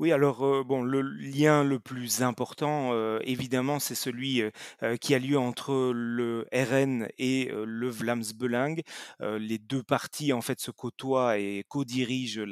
Oui, 0.00 0.10
alors 0.12 0.64
bon, 0.64 0.82
le 0.82 1.02
lien 1.02 1.62
le 1.62 1.78
plus 1.78 2.22
important, 2.22 2.92
évidemment, 3.20 3.78
c'est 3.78 3.94
celui 3.94 4.42
qui 5.00 5.14
a 5.14 5.18
lieu 5.18 5.38
entre 5.38 5.92
le 5.94 6.46
RN 6.52 7.08
et 7.18 7.50
le 7.52 7.88
Vlaams 7.88 8.24
Belang. 8.36 8.80
les 9.20 9.58
deux 9.58 9.82
partis 9.84 10.32
en 10.32 10.40
fait 10.40 10.60
se 10.60 10.70
côtoient 10.72 11.38
et 11.38 11.64
co-dirigent 11.68 12.44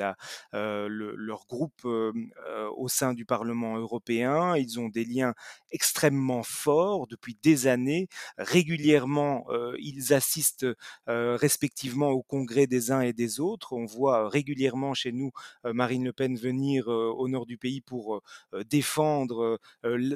leur 0.53 1.47
groupe 1.49 1.85
au 1.85 2.89
sein 2.89 3.13
du 3.13 3.25
Parlement 3.25 3.77
européen. 3.77 4.57
Ils 4.57 4.79
ont 4.79 4.89
des 4.89 5.05
liens 5.05 5.35
extrêmement 5.73 6.43
forts 6.45 7.07
depuis 7.09 7.37
des 7.43 7.67
années. 7.67 8.09
Régulièrement, 8.39 9.47
ils 9.81 10.15
assistent 10.15 10.67
respectivement 11.07 12.11
au 12.11 12.23
congrès 12.23 12.69
des 12.69 12.93
uns 12.93 13.01
et 13.01 13.13
des 13.13 13.41
autres. 13.41 13.73
On 13.73 13.85
voit 13.85 14.29
régulièrement 14.29 14.95
chez 14.95 15.11
nous 15.11 15.33
Marine 15.65 16.05
Le 16.05 16.13
Pen 16.13 16.37
venir 16.37 16.87
au 16.87 17.29
du 17.41 17.59
pays 17.59 17.81
pour 17.81 18.23
défendre 18.71 19.59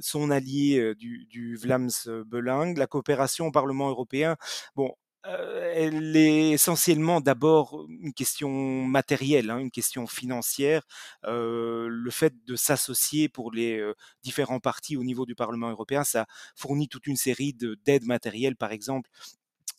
son 0.00 0.30
allié 0.30 0.94
du, 0.96 1.26
du 1.26 1.56
Vlaams 1.56 1.90
Belang. 2.26 2.74
La 2.76 2.86
coopération 2.86 3.46
au 3.46 3.50
Parlement 3.50 3.88
européen, 3.88 4.36
bon, 4.76 4.94
elle 5.24 6.16
est 6.16 6.50
essentiellement 6.52 7.20
d'abord 7.20 7.86
une 8.00 8.12
question 8.12 8.48
matérielle, 8.84 9.50
hein, 9.50 9.58
une 9.58 9.70
question 9.70 10.06
financière. 10.06 10.82
le 11.24 12.10
fait 12.10 12.34
de 12.46 12.56
s'associer 12.56 13.28
pour 13.28 13.50
les 13.52 13.82
différents 14.22 14.60
partis 14.60 14.96
au 14.96 15.04
niveau 15.04 15.26
du 15.26 15.34
Parlement 15.34 15.70
européen, 15.70 16.04
ça 16.04 16.26
fournit 16.54 16.88
toute 16.88 17.06
une 17.06 17.16
série 17.16 17.54
d'aides 17.84 18.06
matérielles, 18.06 18.56
par 18.56 18.72
exemple 18.72 19.10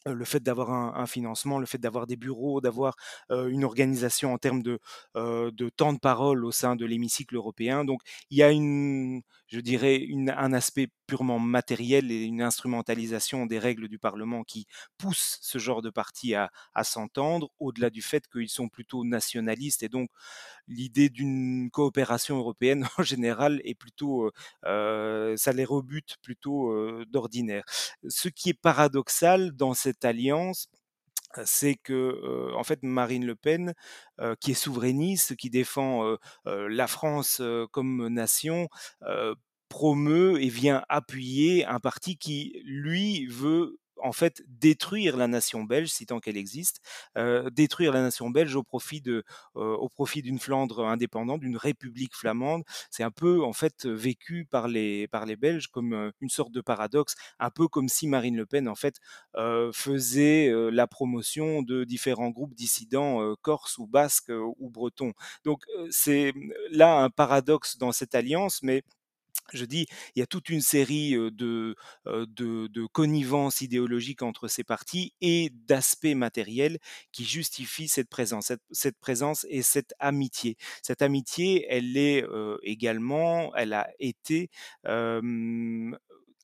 le 0.06 0.26
fait 0.26 0.42
d'avoir 0.42 0.72
un, 0.72 1.06
financement, 1.06 1.60
le 1.60 1.66
fait 1.66 1.78
d'avoir 1.78 2.08
des 2.08 2.16
bureaux, 2.16 2.62
d'avoir 2.62 2.96
une 3.30 3.64
organisation 3.64 4.34
en 4.34 4.38
termes 4.38 4.64
de, 4.64 4.80
temps 5.76 5.94
de 5.94 6.00
parole 6.00 6.46
au 6.46 6.52
sein 6.52 6.76
de 6.76 6.86
l'hémicycle 6.86 7.36
européen. 7.36 7.86
Donc 7.86 8.02
il 8.30 8.38
y 8.38 8.44
a 8.44 8.52
une, 8.52 9.22
je 9.48 9.60
dirais, 9.60 10.06
un 10.36 10.54
aspect 10.54 10.88
purement 11.08 11.40
matériel 11.40 12.12
et 12.12 12.24
une 12.24 12.42
instrumentalisation 12.42 13.46
des 13.46 13.60
règles 13.60 13.88
du 13.88 13.98
Parlement 13.98 14.44
qui 14.44 14.68
pousse 14.98 15.40
ce 15.42 15.58
genre 15.58 15.82
de 15.82 15.90
parti 15.90 16.36
à, 16.36 16.52
s'entendre, 16.84 17.50
au-delà 17.60 17.90
du 17.90 18.02
fait 18.02 18.28
qu'ils 18.28 18.50
sont 18.50 18.70
plutôt 18.70 19.04
nationalistes 19.04 19.84
et 19.84 19.90
donc 19.90 20.10
l'idée 20.68 21.10
d'une 21.10 21.70
coopération 21.72 22.38
européenne 22.38 22.88
en 22.98 23.04
général 23.04 23.62
est 23.64 23.76
plutôt, 23.76 24.32
euh, 24.66 25.36
ça 25.38 25.54
les 25.54 25.66
rebute 25.66 26.18
plutôt 26.22 26.72
euh, 26.72 27.06
d'ordinaire. 27.10 27.64
Ce 28.08 28.28
qui 28.30 28.50
est 28.50 28.62
paradoxal 28.62 29.54
dans 29.54 29.74
cette 29.74 30.06
alliance, 30.06 30.68
c'est 31.46 31.76
que 31.76 32.54
en 32.56 32.64
fait 32.64 32.80
Marine 32.84 33.26
Le 33.26 33.36
Pen, 33.36 33.74
qui 34.40 34.52
est 34.52 34.56
souverainiste, 34.56 35.36
qui 35.36 35.50
défend 35.50 36.16
la 36.46 36.88
France 36.88 37.42
comme 37.72 38.08
nation, 38.08 38.70
promeut 39.70 40.42
et 40.42 40.50
vient 40.50 40.84
appuyer 40.90 41.66
un 41.66 41.80
parti 41.80 42.18
qui 42.18 42.62
lui 42.66 43.28
veut 43.28 43.80
en 44.04 44.12
fait 44.12 44.44
détruire 44.48 45.18
la 45.18 45.28
nation 45.28 45.64
belge, 45.64 45.90
si 45.90 46.06
tant 46.06 46.20
qu'elle 46.20 46.38
existe, 46.38 46.82
euh, 47.18 47.50
détruire 47.50 47.92
la 47.92 48.02
nation 48.02 48.30
belge 48.30 48.56
au 48.56 48.64
profit 48.64 49.02
de, 49.02 49.24
euh, 49.56 49.76
au 49.76 49.90
profit 49.90 50.22
d'une 50.22 50.40
Flandre 50.40 50.86
indépendante, 50.86 51.42
d'une 51.42 51.58
république 51.58 52.16
flamande. 52.16 52.64
C'est 52.92 53.04
un 53.04 53.12
peu 53.12 53.44
en 53.44 53.54
fait 53.54 53.86
vécu 53.86 54.46
par 54.50 54.68
les 54.68 55.08
par 55.08 55.26
les 55.26 55.36
Belges 55.36 55.68
comme 55.68 55.94
euh, 55.94 56.12
une 56.22 56.30
sorte 56.30 56.52
de 56.52 56.62
paradoxe, 56.62 57.16
un 57.40 57.50
peu 57.50 57.68
comme 57.68 57.90
si 57.90 58.08
Marine 58.08 58.38
Le 58.38 58.46
Pen 58.46 58.68
en 58.68 58.76
fait 58.76 58.96
faisait 59.74 60.52
la 60.72 60.88
promotion 60.88 61.62
de 61.62 61.84
différents 61.84 62.30
groupes 62.30 62.54
dissidents 62.56 63.36
corses 63.42 63.78
ou 63.78 63.88
basques 63.88 64.32
ou 64.32 64.70
bretons. 64.70 65.14
Donc 65.44 65.64
c'est 65.90 66.34
là 66.72 67.00
un 67.04 67.10
paradoxe 67.10 67.78
dans 67.78 67.92
cette 67.92 68.16
alliance, 68.16 68.62
mais 68.64 68.84
je 69.54 69.66
dis, 69.66 69.86
il 70.16 70.20
y 70.20 70.22
a 70.22 70.28
toute 70.28 70.50
une 70.50 70.62
série 70.62 71.12
de, 71.14 71.76
de, 72.06 72.68
de 72.68 72.86
connivences 72.92 73.62
idéologiques 73.62 74.22
entre 74.22 74.48
ces 74.48 74.64
partis 74.64 75.14
et 75.22 75.50
d'aspects 75.68 76.06
matériels 76.08 76.78
qui 77.12 77.26
justifient 77.26 77.88
cette 77.88 78.10
présence, 78.10 78.52
cette, 78.72 79.00
présence 79.00 79.46
et 79.50 79.62
cette 79.62 79.94
amitié. 80.00 80.58
Cette 80.82 81.02
amitié, 81.02 81.66
elle 81.70 81.98
est 81.98 82.24
également, 82.64 83.54
elle 83.56 83.74
a 83.74 83.90
été 84.00 84.50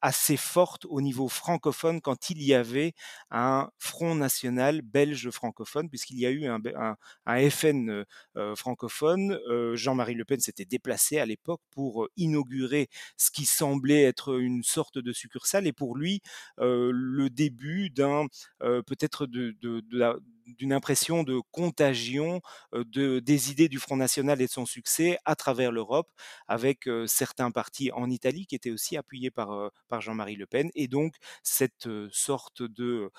assez 0.03 0.35
forte 0.35 0.85
au 0.89 0.99
niveau 0.99 1.29
francophone 1.29 2.01
quand 2.01 2.29
il 2.29 2.43
y 2.43 2.53
avait 2.53 2.93
un 3.31 3.69
Front 3.79 4.15
national 4.15 4.81
belge 4.81 5.29
francophone, 5.29 5.89
puisqu'il 5.89 6.19
y 6.19 6.25
a 6.25 6.29
eu 6.29 6.45
un, 6.45 7.49
FN 7.49 7.89
euh, 7.89 8.03
euh, 8.35 8.55
francophone. 8.55 9.39
Euh, 9.49 9.77
Jean-Marie 9.77 10.15
Le 10.15 10.25
Pen 10.25 10.41
s'était 10.41 10.65
déplacé 10.65 11.19
à 11.19 11.25
l'époque 11.25 11.61
pour 11.71 12.09
inaugurer 12.17 12.89
ce 13.15 13.31
qui 13.31 13.45
semblait 13.45 14.03
être 14.03 14.37
une 14.39 14.61
sorte 14.63 14.97
de 14.97 15.13
succursale, 15.13 15.67
et 15.67 15.73
pour 15.73 15.95
lui, 15.95 16.21
le 16.57 17.29
début 17.29 17.89
d'un 17.89 18.25
peut-être 18.59 19.25
de, 19.25 19.55
de, 19.61 19.81
la, 19.91 20.17
d'une 20.45 20.73
impression 20.73 21.23
de 21.23 21.39
contagion 21.51 22.41
de, 22.73 23.19
des 23.19 23.51
idées 23.51 23.69
du 23.69 23.79
Front 23.79 23.97
National 23.97 24.41
et 24.41 24.45
de 24.45 24.51
son 24.51 24.65
succès 24.65 25.17
à 25.25 25.35
travers 25.35 25.71
l'Europe, 25.71 26.09
avec 26.47 26.89
certains 27.07 27.51
partis 27.51 27.91
en 27.91 28.09
Italie 28.09 28.45
qui 28.45 28.55
étaient 28.55 28.71
aussi 28.71 28.97
appuyés 28.97 29.31
par, 29.31 29.71
par 29.87 30.01
Jean-Marie 30.01 30.35
Le 30.35 30.45
Pen, 30.45 30.69
et 30.75 30.87
donc 30.87 31.15
cette 31.43 31.87
sorte 32.11 32.61
de 32.61 33.09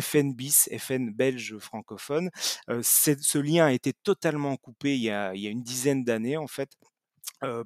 FN 0.00 0.32
bis, 0.34 0.68
FN 0.78 1.10
belge 1.10 1.58
francophone. 1.58 2.30
ce 2.82 3.38
lien 3.38 3.66
a 3.66 3.72
été 3.72 3.92
totalement 3.92 4.56
coupé 4.56 4.96
il 4.96 5.02
y 5.02 5.10
a, 5.10 5.34
il 5.34 5.40
y 5.40 5.46
a 5.46 5.50
une 5.50 5.62
dizaine 5.62 6.04
d'années 6.04 6.36
en 6.36 6.46
fait 6.46 6.76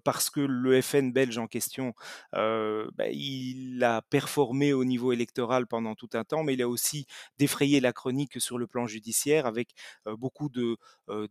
parce 0.05 0.31
que 0.31 0.41
le 0.41 0.81
FN 0.83 1.13
belge 1.13 1.39
en 1.39 1.47
question, 1.47 1.95
bah, 2.33 3.09
il 3.11 3.83
a 3.83 4.03
performé 4.03 4.73
au 4.73 4.85
niveau 4.85 5.13
électoral 5.13 5.67
pendant 5.67 5.95
tout 5.95 6.11
un 6.15 6.25
temps, 6.25 6.43
mais 6.45 6.55
il 6.55 6.63
a 6.63 6.69
aussi 6.69 7.07
défrayé 7.39 7.81
la 7.81 7.93
chronique 7.93 8.41
sur 8.41 8.59
le 8.59 8.67
plan 8.67 8.87
judiciaire 8.87 9.47
avec 9.47 9.71
beaucoup 10.07 10.49
de 10.49 10.77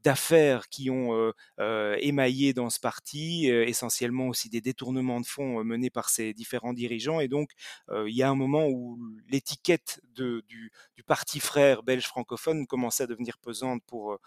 d'affaires 0.03 0.69
qui 0.69 0.89
ont 0.89 1.33
émaillé 1.59 2.53
dans 2.53 2.69
ce 2.69 2.79
parti, 2.79 3.47
essentiellement 3.47 4.27
aussi 4.27 4.49
des 4.49 4.61
détournements 4.61 5.21
de 5.21 5.25
fonds 5.25 5.63
menés 5.63 5.89
par 5.89 6.09
ses 6.09 6.33
différents 6.33 6.73
dirigeants. 6.73 7.19
Et 7.19 7.27
donc, 7.27 7.51
il 7.91 8.15
y 8.15 8.23
a 8.23 8.29
un 8.29 8.35
moment 8.35 8.67
où 8.67 8.99
l'étiquette 9.29 10.01
du, 10.15 10.71
parti 11.07 11.39
frère 11.39 11.83
belge 11.83 12.05
francophone 12.05 12.67
commençait 12.67 13.03
à 13.03 13.07
devenir 13.07 13.37
pesante 13.39 13.81
pour 13.87 14.17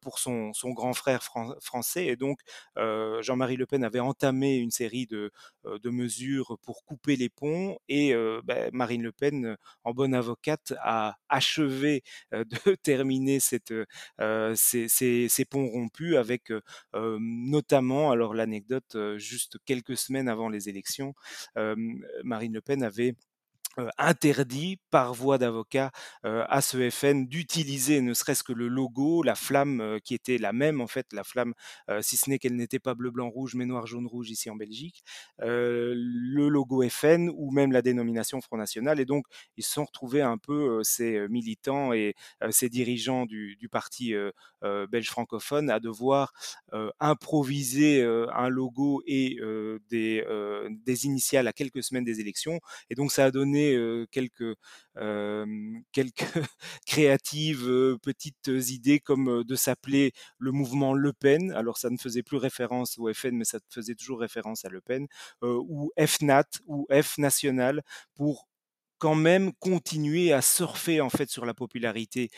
pour 0.00 0.18
son, 0.18 0.52
son 0.52 0.70
grand 0.70 0.92
frère 0.92 1.22
français. 1.60 2.06
Et 2.06 2.16
donc, 2.16 2.40
Jean-Marie 2.76 3.45
le 3.54 3.66
Pen 3.66 3.84
avait 3.84 4.00
entamé 4.00 4.56
une 4.56 4.72
série 4.72 5.06
de, 5.06 5.30
mesures 5.84 6.58
pour 6.62 6.84
couper 6.84 7.14
les 7.14 7.28
ponts 7.28 7.78
et 7.88 8.12
ben, 8.44 8.70
Marine 8.72 9.02
Le 9.02 9.12
Pen, 9.12 9.56
en 9.84 9.92
bonne 9.92 10.14
avocate, 10.14 10.74
a 10.82 11.16
achevé 11.28 12.02
de 12.32 12.74
terminer 12.82 13.38
ces, 13.38 13.60
ponts 15.48 15.68
rompus 15.68 16.16
avec 16.16 16.52
notamment, 16.92 18.10
alors 18.10 18.34
l'anecdote, 18.34 18.96
juste 19.16 19.58
quelques 19.64 19.96
semaines 19.96 20.28
avant 20.28 20.48
les 20.48 20.68
élections, 20.68 21.14
Marine 22.24 22.54
Le 22.54 22.60
Pen 22.60 22.82
avait 22.82 23.14
interdit 23.98 24.78
par 24.90 25.14
voie 25.14 25.38
d'avocat 25.38 25.90
euh, 26.24 26.44
à 26.48 26.60
ce 26.60 26.90
FN 26.90 27.26
d'utiliser 27.26 28.00
ne 28.00 28.14
serait-ce 28.14 28.42
que 28.42 28.52
le 28.52 28.68
logo, 28.68 29.22
la 29.22 29.34
flamme 29.34 29.80
euh, 29.80 29.98
qui 29.98 30.14
était 30.14 30.38
la 30.38 30.52
même 30.52 30.80
en 30.80 30.86
fait, 30.86 31.12
la 31.12 31.24
flamme, 31.24 31.54
si 32.00 32.16
ce 32.16 32.30
n'est 32.30 32.38
qu'elle 32.38 32.56
n'était 32.56 32.78
pas 32.78 32.94
bleu, 32.94 33.10
blanc, 33.10 33.28
rouge, 33.28 33.54
mais 33.54 33.66
noir, 33.66 33.86
jaune, 33.86 34.06
rouge 34.06 34.30
ici 34.30 34.50
en 34.50 34.56
Belgique, 34.56 35.02
le 35.38 36.48
logo 36.48 36.82
FN 36.88 37.30
ou 37.34 37.50
même 37.50 37.72
la 37.72 37.82
dénomination 37.82 38.40
Front 38.40 38.56
National. 38.56 39.00
Et 39.00 39.04
donc, 39.04 39.26
ils 39.56 39.64
se 39.64 39.72
sont 39.72 39.84
retrouvés 39.84 40.22
un 40.22 40.38
peu, 40.38 40.82
ces 40.82 41.28
militants 41.28 41.92
et 41.92 42.14
ces 42.50 42.68
dirigeants 42.68 43.26
du, 43.26 43.56
du 43.56 43.68
parti 43.68 44.14
belge 44.62 45.08
francophone 45.08 45.70
à 45.70 45.80
devoir 45.80 46.32
improviser 47.00 48.02
un 48.02 48.48
logo 48.48 49.02
et 49.06 49.38
des, 49.90 50.24
des 50.70 51.06
initiales 51.06 51.46
à 51.48 51.52
quelques 51.52 51.82
semaines 51.82 52.04
des 52.04 52.20
élections. 52.20 52.60
Et 52.90 52.94
donc, 52.94 53.12
ça 53.12 53.26
a 53.26 53.30
donné 53.30 53.65
quelques, 54.10 54.54
quelques 55.92 56.44
créatives 56.86 57.96
petites 58.02 58.48
idées 58.48 59.00
comme 59.00 59.44
de 59.44 59.56
s'appeler 59.56 60.12
le 60.38 60.52
mouvement 60.52 60.94
Le 60.94 61.12
Pen. 61.12 61.52
Alors 61.52 61.78
ça 61.78 61.90
ne 61.90 61.96
faisait 61.98 62.22
plus 62.22 62.36
référence 62.38 62.98
au 62.98 63.12
FN, 63.12 63.36
mais 63.36 63.44
ça 63.44 63.58
faisait 63.70 63.94
toujours 63.94 64.20
référence 64.20 64.64
à 64.64 64.68
Le 64.68 64.80
Pen, 64.80 65.06
ou 65.42 65.90
FNAT 66.06 66.44
ou 66.66 66.86
F 66.92 67.18
National 67.18 67.82
pour 68.14 68.46
quand 68.98 69.14
même 69.14 69.52
continuer 69.60 70.32
à 70.32 70.42
surfer 70.42 71.00
en 71.00 71.10
fait 71.10 71.30
sur 71.30 71.44
la 71.46 71.54
popularité 71.54 72.30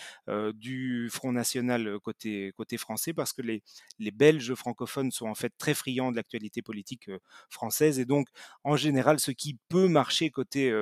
du 0.55 1.09
Front 1.11 1.33
National 1.33 1.99
côté 2.01 2.53
côté 2.57 2.77
français 2.77 3.13
parce 3.13 3.33
que 3.33 3.43
les 3.43 3.63
les 3.99 4.11
Belges 4.11 4.55
francophones 4.55 5.11
sont 5.11 5.27
en 5.29 5.35
fait 5.35 5.53
très 5.59 5.75
friands 5.75 6.11
de 6.11 6.17
l'actualité 6.17 6.63
politique 6.63 7.11
française 7.51 7.99
et 7.99 8.05
donc 8.05 8.29
en 8.65 8.77
général 8.77 9.21
ce 9.21 9.31
qui 9.31 9.59
peut 9.69 9.89
marcher 9.89 10.31
côté 10.31 10.73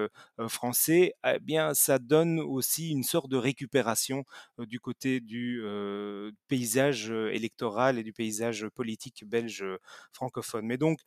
français 0.48 1.14
eh 1.26 1.38
bien 1.40 1.74
ça 1.74 1.98
donne 1.98 2.40
aussi 2.40 2.90
une 2.90 3.02
sorte 3.02 3.28
de 3.30 3.36
récupération 3.36 4.24
du 4.58 4.80
côté 4.80 5.20
du 5.20 5.60
paysage 6.48 7.10
électoral 7.10 7.98
et 7.98 8.02
du 8.02 8.12
paysage 8.12 8.66
politique 8.74 9.24
belge 9.26 9.64
francophone. 10.12 10.66
Mais 10.66 10.78
donc 10.78 11.00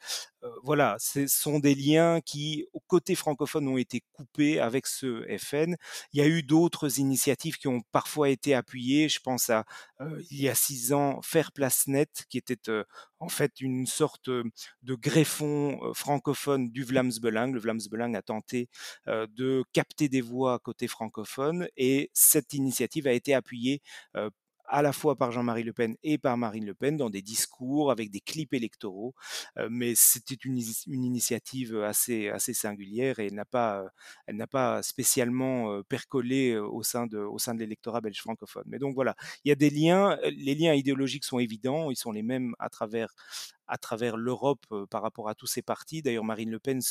voilà, 0.63 0.95
ce 0.99 1.27
sont 1.27 1.59
des 1.59 1.75
liens 1.75 2.21
qui 2.21 2.65
côté 2.87 3.15
francophone 3.15 3.67
ont 3.67 3.77
été 3.77 4.01
coupés 4.13 4.58
avec 4.59 4.87
ce 4.87 5.25
FN. 5.37 5.75
Il 6.13 6.19
y 6.19 6.21
a 6.21 6.27
eu 6.27 6.43
d'autres 6.43 6.99
initiatives 6.99 7.57
qui 7.57 7.67
ont 7.67 7.81
parfois 7.91 8.29
été 8.29 8.53
appuyées. 8.53 9.09
Je 9.09 9.19
pense 9.19 9.49
à 9.49 9.65
il 10.31 10.41
y 10.41 10.49
a 10.49 10.55
six 10.55 10.93
ans 10.93 11.21
Faire 11.21 11.51
Place 11.51 11.87
Net, 11.87 12.25
qui 12.29 12.37
était 12.37 12.57
en 13.19 13.29
fait 13.29 13.59
une 13.61 13.85
sorte 13.85 14.29
de 14.29 14.95
greffon 14.95 15.93
francophone 15.93 16.69
du 16.71 16.83
Vlaams-Belang. 16.83 17.53
Le 17.53 17.59
Vlaams-Belang 17.59 18.15
a 18.15 18.21
tenté 18.21 18.69
de 19.07 19.63
capter 19.73 20.09
des 20.09 20.21
voix 20.21 20.59
côté 20.59 20.87
francophone 20.87 21.67
et 21.77 22.09
cette 22.13 22.53
initiative 22.53 23.07
a 23.07 23.13
été 23.13 23.33
appuyée 23.33 23.81
à 24.69 24.81
la 24.81 24.93
fois 24.93 25.15
par 25.15 25.31
Jean-Marie 25.31 25.63
Le 25.63 25.73
Pen 25.73 25.95
et 26.03 26.17
par 26.17 26.37
Marine 26.37 26.65
Le 26.65 26.73
Pen 26.73 26.97
dans 26.97 27.09
des 27.09 27.21
discours 27.21 27.91
avec 27.91 28.11
des 28.11 28.21
clips 28.21 28.53
électoraux. 28.53 29.15
mais 29.69 29.93
c'était 29.95 30.35
une, 30.35 30.57
initiative 30.87 31.81
assez, 31.81 32.29
assez 32.29 32.53
singulière 32.53 33.19
et 33.19 33.27
elle 33.27 33.35
n'a 33.35 33.45
pas, 33.45 33.85
pas 34.51 34.81
spécialement 34.83 35.81
percolé 35.83 36.57
au 36.57 36.83
sein 36.83 37.07
de, 37.07 37.17
au 37.17 37.39
sein 37.39 37.53
de 37.53 37.59
l'électorat 37.59 38.01
belge 38.01 38.19
francophone. 38.19 38.63
Mais 38.67 38.79
donc 38.79 38.95
voilà, 38.95 39.15
il 39.43 39.49
y 39.49 39.51
a 39.51 39.55
des 39.55 39.69
liens, 39.69 40.17
les 40.23 40.55
liens 40.55 40.73
idéologiques 40.73 41.25
sont 41.25 41.39
évidents, 41.39 41.91
ils 41.91 41.95
sont 41.95 42.11
les 42.11 42.23
mêmes 42.23 42.53
à 42.59 42.69
travers, 42.69 43.13
à 43.69 43.77
travers 43.77 44.17
l'Europe 44.17 44.65
par 44.89 45.01
rapport 45.01 45.29
à 45.29 45.35
tous 45.35 45.47
ces 45.47 45.61
partis. 45.61 46.01
D'ailleurs, 46.01 46.23
Marine 46.23 46.51
Le 46.51 46.59
Pen 46.59 46.81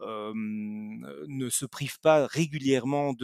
ne 0.00 1.48
se 1.48 1.66
prive 1.66 1.98
pas 2.00 2.26
régulièrement 2.26 3.14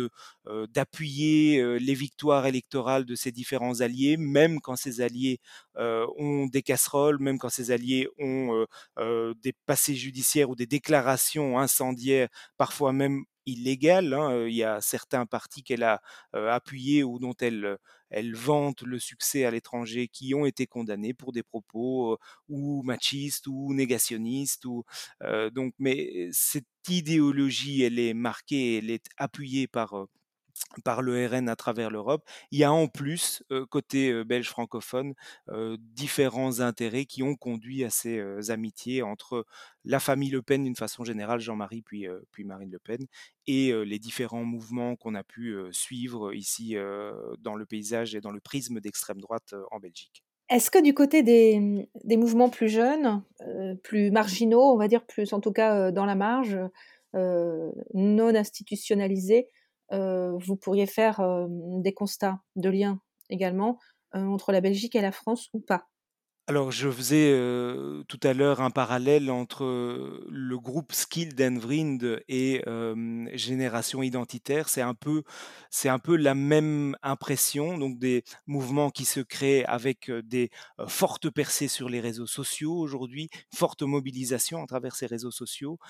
d'appuyer 0.69 1.79
les 1.79 1.95
victoires 1.95 2.47
électorales 2.47 3.05
de 3.05 3.15
ses 3.15 3.33
différents 3.33 3.81
alliés, 3.81 4.17
même 4.17 4.61
quand 4.61 4.77
ses 4.77 5.01
alliés 5.01 5.41
ont 5.77 6.47
des 6.47 6.63
casseroles, 6.63 7.19
même 7.21 7.39
quand 7.39 7.51
ses 7.51 7.71
alliés 7.71 8.09
ont 8.19 8.67
des 8.99 9.53
passés 9.67 9.95
judiciaires 9.97 10.51
ou 10.51 10.55
des 10.57 10.67
déclarations 10.67 11.59
incendiaires, 11.59 12.29
parfois 12.57 12.93
même 12.93 13.25
Hein. 13.49 14.47
Il 14.49 14.55
y 14.55 14.65
a 14.65 14.81
certains 14.81 15.27
partis 15.27 15.63
qu'elle 15.63 15.83
a 15.85 16.01
appuyés 16.33 17.05
ou 17.05 17.19
dont 17.19 17.35
elle 17.41 17.79
elle 18.11 18.35
vante 18.37 18.83
le 18.83 18.99
succès 19.01 19.45
à 19.45 19.51
l'étranger 19.51 20.07
qui 20.09 20.33
ont 20.35 20.47
été 20.47 20.67
condamnés 20.69 21.13
pour 21.15 21.33
des 21.33 21.43
propos 21.43 22.19
ou 22.49 22.83
machistes 22.85 23.47
ou 23.49 23.73
négationnistes 23.75 24.65
ou 24.65 24.85
donc 25.53 25.75
mais 25.79 26.29
cette 26.33 26.67
idéologie 26.89 27.83
elle 27.83 27.99
est 27.99 28.15
marquée 28.15 28.79
elle 28.79 28.91
est 28.91 29.07
appuyée 29.17 29.67
par 29.67 30.07
par 30.85 31.03
le 31.03 31.27
RN 31.27 31.49
à 31.49 31.57
travers 31.57 31.91
l'Europe. 31.91 32.23
Il 32.51 32.59
y 32.59 32.65
a 32.65 32.73
en 32.73 32.87
plus, 32.89 33.43
côté 33.71 34.25
belge 34.25 34.49
francophone, 34.49 35.15
différents 35.79 36.61
intérêts 36.61 37.07
qui 37.07 37.23
ont 37.23 37.35
conduit 37.35 37.85
à 37.85 37.91
ces 37.91 38.51
amitiés 38.51 39.03
entre 39.03 39.47
la 39.85 40.01
famille 40.01 40.31
Le 40.31 40.43
Pen 40.43 40.65
d'une 40.65 40.77
façon 40.77 41.05
générale, 41.05 41.41
Jean-Marie 41.41 41.83
puis, 41.83 42.07
puis 42.33 42.45
Marine 42.45 42.71
Le 42.71 42.79
Pen, 42.79 43.07
et 43.47 43.73
les 43.85 43.99
différents 43.99 44.45
mouvements 44.45 44.97
qu'on 44.97 45.15
a 45.15 45.23
pu 45.23 45.57
suivre 45.71 46.35
ici 46.35 46.77
dans 47.39 47.55
le 47.55 47.65
paysage 47.65 48.15
et 48.15 48.21
dans 48.21 48.33
le 48.33 48.41
prisme 48.41 48.81
d'extrême 48.81 49.21
droite 49.21 49.55
en 49.71 49.79
Belgique. 49.79 50.25
Est-ce 50.49 50.71
que 50.71 50.83
du 50.83 50.95
côté 50.95 51.23
des, 51.23 51.59
mmh, 51.59 51.87
des 52.05 52.17
mouvements 52.17 52.51
plus 52.51 52.69
jeunes, 52.69 53.23
plus 53.83 54.11
marginaux, 54.11 54.73
on 54.73 54.77
va 54.77 54.89
dire 54.89 55.05
plus 55.05 55.33
en 55.33 55.41
tout 55.41 55.53
cas 55.53 55.91
dans 55.91 56.07
la 56.07 56.15
marge, 56.15 56.59
non 57.15 58.35
institutionnalisés, 58.35 59.49
vous 59.93 60.57
pourriez 60.57 60.87
faire 60.87 61.21
des 61.49 61.95
constats 61.95 62.41
de 62.57 62.69
liens 62.69 63.01
également 63.31 63.79
entre 64.13 64.53
la 64.53 64.61
Belgique 64.61 64.97
et 64.97 65.01
la 65.01 65.13
France 65.13 65.49
ou 65.53 65.61
pas 65.61 65.87
alors, 66.49 66.71
je 66.71 66.89
faisais 66.89 67.33
tout 68.07 68.21
à 68.23 68.33
l'heure 68.33 68.61
un 68.61 68.71
parallèle 68.71 69.33
entre 69.33 69.65
le 70.29 70.59
groupe 70.59 70.93
Skilled 70.93 71.41
and 71.43 71.59
et 72.29 72.63
Génération 73.35 74.01
Identitaire. 74.01 74.69
C'est 74.69 74.81
un 74.81 74.95
peu, 74.95 75.25
c'est 75.71 75.89
un 75.89 75.99
peu 75.99 76.15
la 76.15 76.37
même 76.37 76.97
impression. 77.03 77.79
Donc, 77.79 77.99
des 77.99 78.23
mouvements 78.47 78.91
qui 78.91 79.07
se 79.07 79.19
créent 79.19 79.65
avec 79.65 80.09
des 80.09 80.51
fortes 80.87 81.31
percées 81.31 81.67
sur 81.67 81.89
les 81.89 81.99
réseaux 81.99 82.29
sociaux 82.29 82.75
aujourd'hui, 82.75 83.29
forte 83.53 83.83
mobilisation 83.83 84.63
à 84.63 84.67
travers 84.69 84.95
ces 84.95 85.07
réseaux 85.07 85.33
sociaux, 85.33 85.81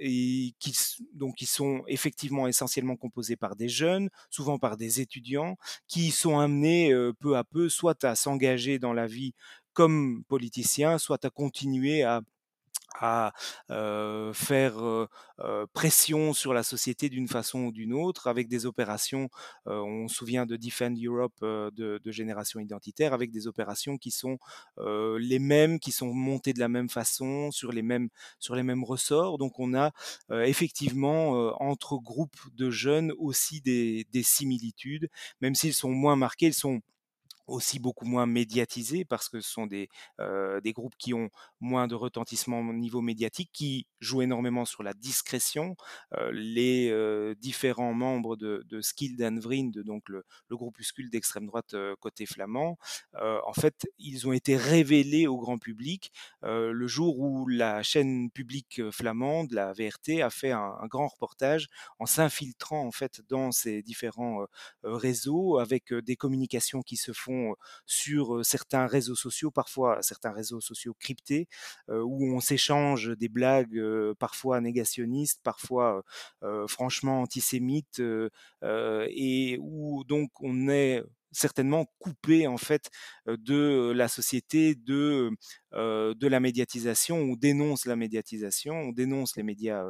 et 0.00 0.52
qui, 0.58 0.76
donc, 1.14 1.36
qui 1.36 1.46
sont 1.46 1.84
effectivement 1.86 2.48
essentiellement 2.48 2.96
composés 2.96 3.36
par 3.36 3.54
des 3.54 3.68
jeunes, 3.68 4.10
souvent 4.30 4.58
par 4.58 4.76
des 4.76 5.00
étudiants, 5.00 5.56
qui 5.86 6.10
sont 6.10 6.40
amenés 6.40 6.92
peu 7.20 7.36
à 7.36 7.44
peu 7.44 7.68
soit 7.68 8.02
à 8.02 8.16
s'engager 8.16 8.80
dans 8.80 8.92
la 8.92 9.06
vie 9.06 9.32
comme 9.72 10.24
politicien, 10.28 10.98
soit 10.98 11.24
à 11.24 11.30
continuer 11.30 12.02
à 12.02 12.22
à 12.98 13.32
faire 14.34 15.06
pression 15.72 16.32
sur 16.32 16.52
la 16.52 16.62
société 16.62 17.08
d'une 17.08 17.28
façon 17.28 17.60
ou 17.66 17.72
d'une 17.72 17.92
autre, 17.92 18.26
avec 18.26 18.48
des 18.48 18.66
opérations, 18.66 19.28
on 19.66 20.08
se 20.08 20.14
souvient 20.16 20.46
de 20.46 20.56
Defend 20.56 20.94
Europe 21.02 21.34
de, 21.40 22.00
Génération 22.10 22.60
Identitaire, 22.60 23.12
avec 23.14 23.30
des 23.30 23.46
opérations 23.46 23.96
qui 23.96 24.10
sont 24.10 24.38
les 24.78 25.38
mêmes, 25.38 25.78
qui 25.78 25.92
sont 25.92 26.12
montées 26.12 26.52
de 26.52 26.60
la 26.60 26.68
même 26.68 26.88
façon, 26.88 27.50
sur 27.50 27.72
les 27.72 27.82
mêmes, 27.82 28.08
sur 28.38 28.54
les 28.54 28.62
mêmes 28.62 28.84
ressorts. 28.84 29.38
Donc 29.38 29.58
on 29.58 29.74
a 29.74 29.92
effectivement 30.30 31.30
entre 31.62 31.98
groupes 31.98 32.40
de 32.54 32.70
jeunes 32.70 33.12
aussi 33.18 33.60
des, 33.60 34.06
des 34.12 34.22
similitudes, 34.22 35.08
même 35.40 35.54
s'ils 35.54 35.74
sont 35.74 35.90
moins 35.90 36.16
marqués, 36.16 36.46
ils 36.46 36.54
sont 36.54 36.80
aussi 37.46 37.78
beaucoup 37.78 38.04
moins 38.06 38.26
médiatisés 38.26 39.04
parce 39.04 39.28
que 39.28 39.40
ce 39.40 39.50
sont 39.50 39.66
des, 39.66 39.88
des 40.18 40.72
groupes 40.72 40.94
qui 40.98 41.14
ont 41.14 41.30
moins 41.60 41.86
de 41.88 41.94
retentissement 41.94 42.60
au 42.60 42.72
niveau 42.72 43.00
médiatique, 43.00 43.50
qui 43.52 43.86
jouent 44.00 44.22
énormément 44.22 44.64
sur 44.64 44.82
la 44.82 44.94
discrétion. 44.94 45.76
les 46.32 46.92
différents 47.38 47.94
membres 47.94 48.36
de, 48.36 48.64
de 48.68 48.80
Skilled 48.80 49.22
and 49.22 49.38
Vriend, 49.40 49.70
donc 49.84 50.08
le, 50.08 50.24
le 50.48 50.56
groupuscule 50.56 51.10
d'extrême 51.10 51.46
droite 51.46 51.74
côté 52.00 52.26
flamand, 52.26 52.78
en 53.14 53.52
fait, 53.52 53.86
ils 53.98 54.26
ont 54.28 54.32
été 54.32 54.56
révélés 54.56 55.26
au 55.26 55.38
grand 55.38 55.58
public 55.58 56.12
le 56.42 56.86
jour 56.86 57.18
où 57.18 57.46
la 57.48 57.82
chaîne 57.82 58.30
publique 58.30 58.82
flamande, 58.90 59.52
la 59.52 59.72
VRT, 59.72 60.22
a 60.22 60.30
fait 60.30 60.50
un, 60.52 60.76
un 60.80 60.86
grand 60.86 61.08
reportage 61.08 61.68
en 61.98 62.06
s'infiltrant 62.06 62.86
en 62.86 62.90
fait 62.92 63.20
dans 63.28 63.52
ces 63.52 63.82
différents 63.82 64.46
réseaux 64.82 65.58
avec 65.58 65.92
des 65.94 66.16
communications 66.16 66.82
qui 66.82 66.96
se 66.96 67.12
font 67.12 67.39
sur 67.86 68.44
certains 68.44 68.86
réseaux 68.86 69.14
sociaux, 69.14 69.50
parfois 69.50 70.02
certains 70.02 70.32
réseaux 70.32 70.60
sociaux 70.60 70.94
cryptés, 70.98 71.48
où 71.88 72.34
on 72.34 72.40
s'échange 72.40 73.10
des 73.16 73.28
blagues 73.28 73.80
parfois 74.18 74.60
négationnistes, 74.60 75.40
parfois 75.42 76.04
franchement 76.68 77.22
antisémites, 77.22 78.02
et 78.62 79.58
où 79.60 80.04
donc 80.04 80.30
on 80.40 80.68
est 80.68 81.02
certainement 81.32 81.86
coupé 81.98 82.46
en 82.46 82.56
fait 82.56 82.90
de 83.26 83.92
la 83.94 84.08
société, 84.08 84.74
de, 84.74 85.30
de 85.72 86.26
la 86.26 86.40
médiatisation. 86.40 87.16
On 87.16 87.36
dénonce 87.36 87.86
la 87.86 87.96
médiatisation, 87.96 88.74
on 88.74 88.92
dénonce 88.92 89.36
les 89.36 89.42
médias 89.42 89.84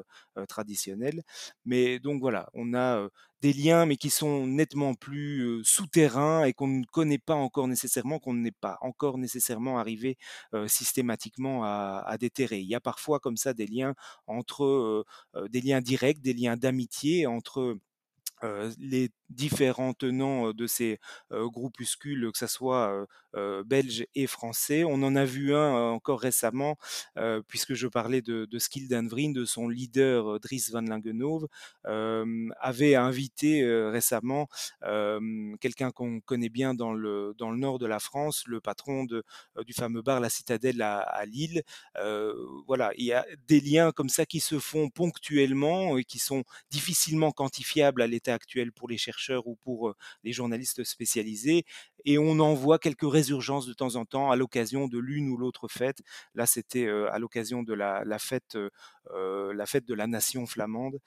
traditionnels. 0.48 1.22
Mais 1.64 1.98
donc 1.98 2.20
voilà, 2.20 2.48
on 2.54 2.74
a 2.74 3.08
des 3.40 3.52
liens, 3.52 3.86
mais 3.86 3.96
qui 3.96 4.10
sont 4.10 4.46
nettement 4.46 4.94
plus 4.94 5.62
souterrains 5.64 6.44
et 6.44 6.52
qu'on 6.52 6.68
ne 6.68 6.84
connaît 6.84 7.18
pas 7.18 7.34
encore 7.34 7.68
nécessairement, 7.68 8.18
qu'on 8.18 8.34
n'est 8.34 8.50
pas 8.52 8.76
encore 8.82 9.18
nécessairement 9.18 9.78
arrivé 9.78 10.18
systématiquement 10.66 11.64
à, 11.64 12.02
à, 12.06 12.18
déterrer. 12.18 12.60
Il 12.60 12.68
y 12.68 12.74
a 12.74 12.80
parfois 12.80 13.20
comme 13.20 13.36
ça 13.36 13.54
des 13.54 13.66
liens 13.66 13.94
entre 14.26 15.04
des 15.48 15.60
liens 15.60 15.80
directs, 15.80 16.20
des 16.20 16.34
liens 16.34 16.56
d'amitié 16.56 17.26
entre 17.26 17.78
les 18.78 19.10
différents 19.30 19.92
tenants 19.94 20.52
de 20.52 20.66
ces 20.66 20.98
groupuscules, 21.30 22.30
que 22.32 22.38
ce 22.38 22.46
soit 22.46 23.06
belges 23.64 24.06
et 24.14 24.26
français. 24.26 24.84
On 24.84 25.02
en 25.02 25.14
a 25.16 25.24
vu 25.24 25.54
un 25.54 25.90
encore 25.92 26.20
récemment, 26.20 26.76
puisque 27.48 27.74
je 27.74 27.86
parlais 27.88 28.22
de, 28.22 28.44
de 28.44 28.58
Skilden 28.58 29.08
de 29.08 29.44
son 29.44 29.68
leader 29.68 30.40
Dries 30.40 30.66
van 30.72 30.82
Langenhove, 30.82 31.46
avait 32.60 32.94
invité 32.94 33.64
récemment 33.90 34.48
quelqu'un 35.60 35.90
qu'on 35.90 36.20
connaît 36.20 36.48
bien 36.48 36.74
dans 36.74 36.92
le, 36.92 37.34
dans 37.38 37.50
le 37.50 37.58
nord 37.58 37.78
de 37.78 37.86
la 37.86 38.00
France, 38.00 38.44
le 38.46 38.60
patron 38.60 39.04
du 39.04 39.72
fameux 39.72 40.02
bar 40.02 40.20
La 40.20 40.30
Citadelle 40.30 40.82
à, 40.82 40.98
à 41.00 41.24
Lille. 41.24 41.62
voilà, 42.66 42.92
il 42.96 43.04
y 43.04 43.12
a 43.12 43.26
des 43.46 43.60
liens 43.60 43.92
comme 43.92 44.08
ça 44.08 44.26
qui 44.26 44.40
se 44.40 44.58
font 44.58 44.88
ponctuellement 44.90 45.96
et 45.98 46.04
qui 46.04 46.18
sont 46.18 46.44
difficilement 46.70 47.30
quantifiables 47.32 48.02
à 48.02 48.06
l'état 48.06 48.34
actuel 48.34 48.72
pour 48.72 48.88
les 48.88 48.98
chercheurs 48.98 49.19
ou 49.28 49.56
pour 49.56 49.94
les 50.24 50.32
journalistes 50.32 50.84
spécialisés. 50.84 51.64
Et 52.04 52.18
on 52.18 52.38
en 52.38 52.54
voit 52.54 52.78
quelques 52.78 53.10
résurgences 53.10 53.66
de 53.66 53.72
temps 53.72 53.96
en 53.96 54.04
temps 54.04 54.30
à 54.30 54.36
l'occasion 54.36 54.88
de 54.88 54.98
l'une 54.98 55.28
ou 55.28 55.36
l'autre 55.36 55.68
fête. 55.68 55.98
Là, 56.34 56.46
c'était 56.46 56.88
à 56.88 57.18
l'occasion 57.18 57.62
de 57.62 57.74
la, 57.74 58.18
fête, 58.18 58.56
la 59.12 59.66
fête 59.66 59.84
de 59.84 59.94
la 59.94 60.06
nation 60.06 60.46
flamande 60.46 60.98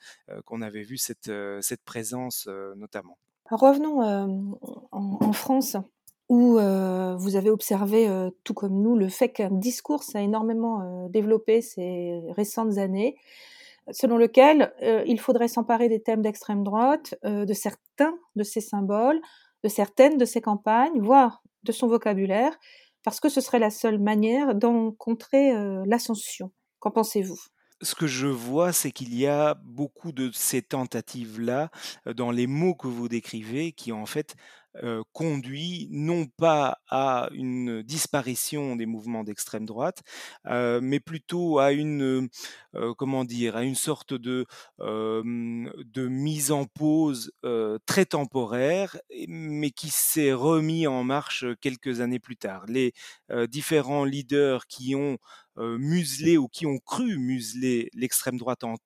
qu'on 0.44 0.62
avait 0.62 0.82
vu 0.82 0.96
cette, 0.96 1.30
cette 1.60 1.82
présence 1.84 2.48
notamment. 2.76 3.18
Revenons 3.50 4.00
en, 4.90 5.32
France 5.32 5.76
où 6.28 6.54
vous 6.54 7.36
avez 7.36 7.50
observé, 7.50 8.08
tout 8.44 8.54
comme 8.54 8.80
nous, 8.80 8.96
le 8.96 9.08
fait 9.08 9.30
qu'un 9.30 9.50
discours 9.50 10.02
s'est 10.02 10.24
énormément 10.24 11.08
développé 11.08 11.60
ces 11.60 12.22
récentes 12.30 12.78
années, 12.78 13.16
selon 13.90 14.16
lequel 14.16 14.72
il 15.06 15.20
faudrait 15.20 15.48
s'emparer 15.48 15.88
des 15.88 16.02
thèmes 16.02 16.22
d'extrême 16.22 16.62
droite, 16.62 17.14
de 17.24 17.52
certains 17.52 18.16
de 18.36 18.42
ses 18.42 18.60
symboles, 18.60 19.20
de 19.62 19.68
certaines 19.68 20.18
de 20.18 20.24
ses 20.24 20.40
campagnes, 20.40 21.00
voire 21.00 21.42
de 21.62 21.72
son 21.72 21.86
vocabulaire, 21.86 22.56
parce 23.02 23.20
que 23.20 23.28
ce 23.28 23.40
serait 23.40 23.58
la 23.58 23.70
seule 23.70 23.98
manière 23.98 24.54
d'en 24.54 24.92
contrer 24.92 25.52
l'ascension. 25.86 26.52
Qu'en 26.80 26.90
pensez-vous? 26.90 27.38
Ce 27.82 27.94
que 27.94 28.06
je 28.06 28.28
vois, 28.28 28.72
c'est 28.72 28.92
qu'il 28.92 29.14
y 29.14 29.26
a 29.26 29.54
beaucoup 29.62 30.12
de 30.12 30.30
ces 30.32 30.62
tentatives-là 30.62 31.70
dans 32.16 32.30
les 32.30 32.46
mots 32.46 32.74
que 32.74 32.86
vous 32.86 33.08
décrivez 33.08 33.72
qui 33.72 33.92
en 33.92 34.06
fait 34.06 34.36
conduit 35.12 35.88
non 35.90 36.26
pas 36.26 36.78
à 36.88 37.28
une 37.32 37.82
disparition 37.82 38.76
des 38.76 38.86
mouvements 38.86 39.24
d'extrême 39.24 39.66
droite, 39.66 40.02
mais 40.44 41.00
plutôt 41.00 41.58
à 41.58 41.72
une 41.72 42.28
comment 42.98 43.24
dire, 43.24 43.56
à 43.56 43.62
une 43.64 43.74
sorte 43.74 44.14
de 44.14 44.46
de 44.78 46.08
mise 46.08 46.50
en 46.52 46.64
pause 46.66 47.32
très 47.86 48.06
temporaire, 48.06 48.96
mais 49.28 49.70
qui 49.70 49.90
s'est 49.90 50.32
remis 50.32 50.86
en 50.86 51.04
marche 51.04 51.44
quelques 51.60 52.00
années 52.00 52.20
plus 52.20 52.36
tard. 52.36 52.64
Les 52.66 52.92
différents 53.48 54.04
leaders 54.04 54.66
qui 54.66 54.94
ont 54.94 55.18
muselé 55.56 56.36
ou 56.36 56.48
qui 56.48 56.66
ont 56.66 56.78
cru 56.78 57.16
museler 57.18 57.90
l'extrême 57.94 58.38
droite 58.38 58.64
en 58.64 58.76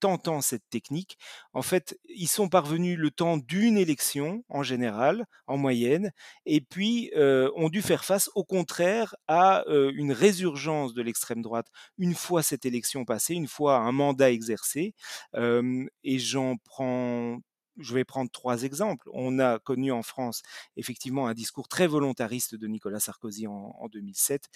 tentant 0.00 0.40
cette 0.40 0.68
technique, 0.70 1.18
en 1.52 1.62
fait, 1.62 1.98
ils 2.08 2.28
sont 2.28 2.48
parvenus 2.48 2.98
le 2.98 3.10
temps 3.10 3.36
d'une 3.36 3.76
élection 3.78 4.44
en 4.48 4.62
général, 4.62 5.26
en 5.46 5.56
moyenne, 5.56 6.12
et 6.46 6.60
puis 6.60 7.10
ont 7.16 7.68
dû 7.68 7.82
faire 7.82 8.04
face 8.04 8.30
au 8.34 8.44
contraire 8.44 9.14
à 9.28 9.64
une 9.68 10.12
résurgence 10.12 10.94
de 10.94 11.02
l'extrême 11.02 11.42
droite 11.42 11.68
une 11.98 12.14
fois 12.14 12.42
cette 12.42 12.66
élection 12.66 13.04
passée, 13.04 13.34
une 13.34 13.48
fois 13.48 13.78
un 13.78 13.92
mandat 13.92 14.30
exercé. 14.30 14.94
Et 15.34 16.18
j'en 16.18 16.56
prends 16.64 17.38
je 17.78 17.94
vais 17.94 18.04
prendre 18.04 18.30
trois 18.30 18.62
exemples. 18.62 19.08
On 19.12 19.38
a 19.38 19.58
connu 19.58 19.92
en 19.92 20.02
France 20.02 20.42
effectivement 20.76 21.26
un 21.26 21.34
discours 21.34 21.68
très 21.68 21.86
volontariste 21.86 22.54
de 22.54 22.66
Nicolas 22.66 23.00
Sarkozy 23.00 23.46
en, 23.46 23.88
2007, 23.90 24.48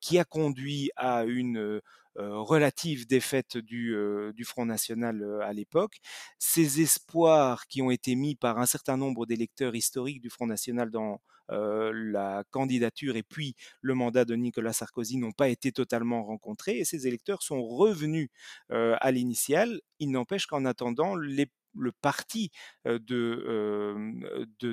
qui 0.00 0.18
a 0.18 0.24
conduit 0.24 0.90
à 0.96 1.24
une 1.24 1.80
euh, 2.18 2.36
relative 2.40 3.06
défaite 3.06 3.58
du, 3.58 3.94
euh, 3.94 4.32
du 4.32 4.44
Front 4.44 4.66
National 4.66 5.22
euh, 5.22 5.40
à 5.42 5.52
l'époque. 5.52 5.98
Ces 6.40 6.80
espoirs 6.80 7.68
qui 7.68 7.80
ont 7.80 7.92
été 7.92 8.16
mis 8.16 8.34
par 8.34 8.58
un 8.58 8.66
certain 8.66 8.96
nombre 8.96 9.24
d'électeurs 9.24 9.76
historiques 9.76 10.20
du 10.20 10.28
Front 10.30 10.46
National 10.46 10.90
dans 10.90 11.20
la 11.50 12.44
candidature 12.50 13.16
et 13.16 13.22
puis 13.22 13.54
le 13.80 13.94
mandat 13.94 14.26
de 14.26 14.34
Nicolas 14.34 14.74
Sarkozy 14.74 15.16
n'ont 15.16 15.32
pas 15.32 15.48
été 15.48 15.72
totalement 15.72 16.22
rencontrés 16.22 16.76
et 16.76 16.84
ces 16.84 17.06
électeurs 17.06 17.42
sont 17.42 17.66
revenus 17.66 18.28
à 18.68 19.10
l'initial. 19.10 19.80
Il 19.98 20.10
n'empêche 20.10 20.44
qu'en 20.44 20.66
attendant, 20.66 21.16
les 21.16 21.46
le 21.78 21.92
parti 21.92 22.50
de, 22.84 23.94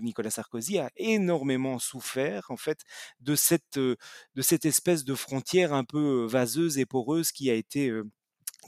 Nicolas 0.02 0.30
Sarkozy 0.30 0.80
a 0.80 0.89
énormément 0.98 1.80
souffert 1.80 2.46
en 2.50 2.58
fait 2.58 2.80
de 3.20 3.36
cette 3.36 4.65
espèce 4.65 5.06
de 5.06 5.15
frontière 5.15 5.74
un 5.74 5.84
peu 5.84 6.26
vaseuse 6.26 6.78
et 6.78 6.86
poreuse 6.86 7.32
qui 7.32 7.50
a 7.50 7.54
été 7.54 7.91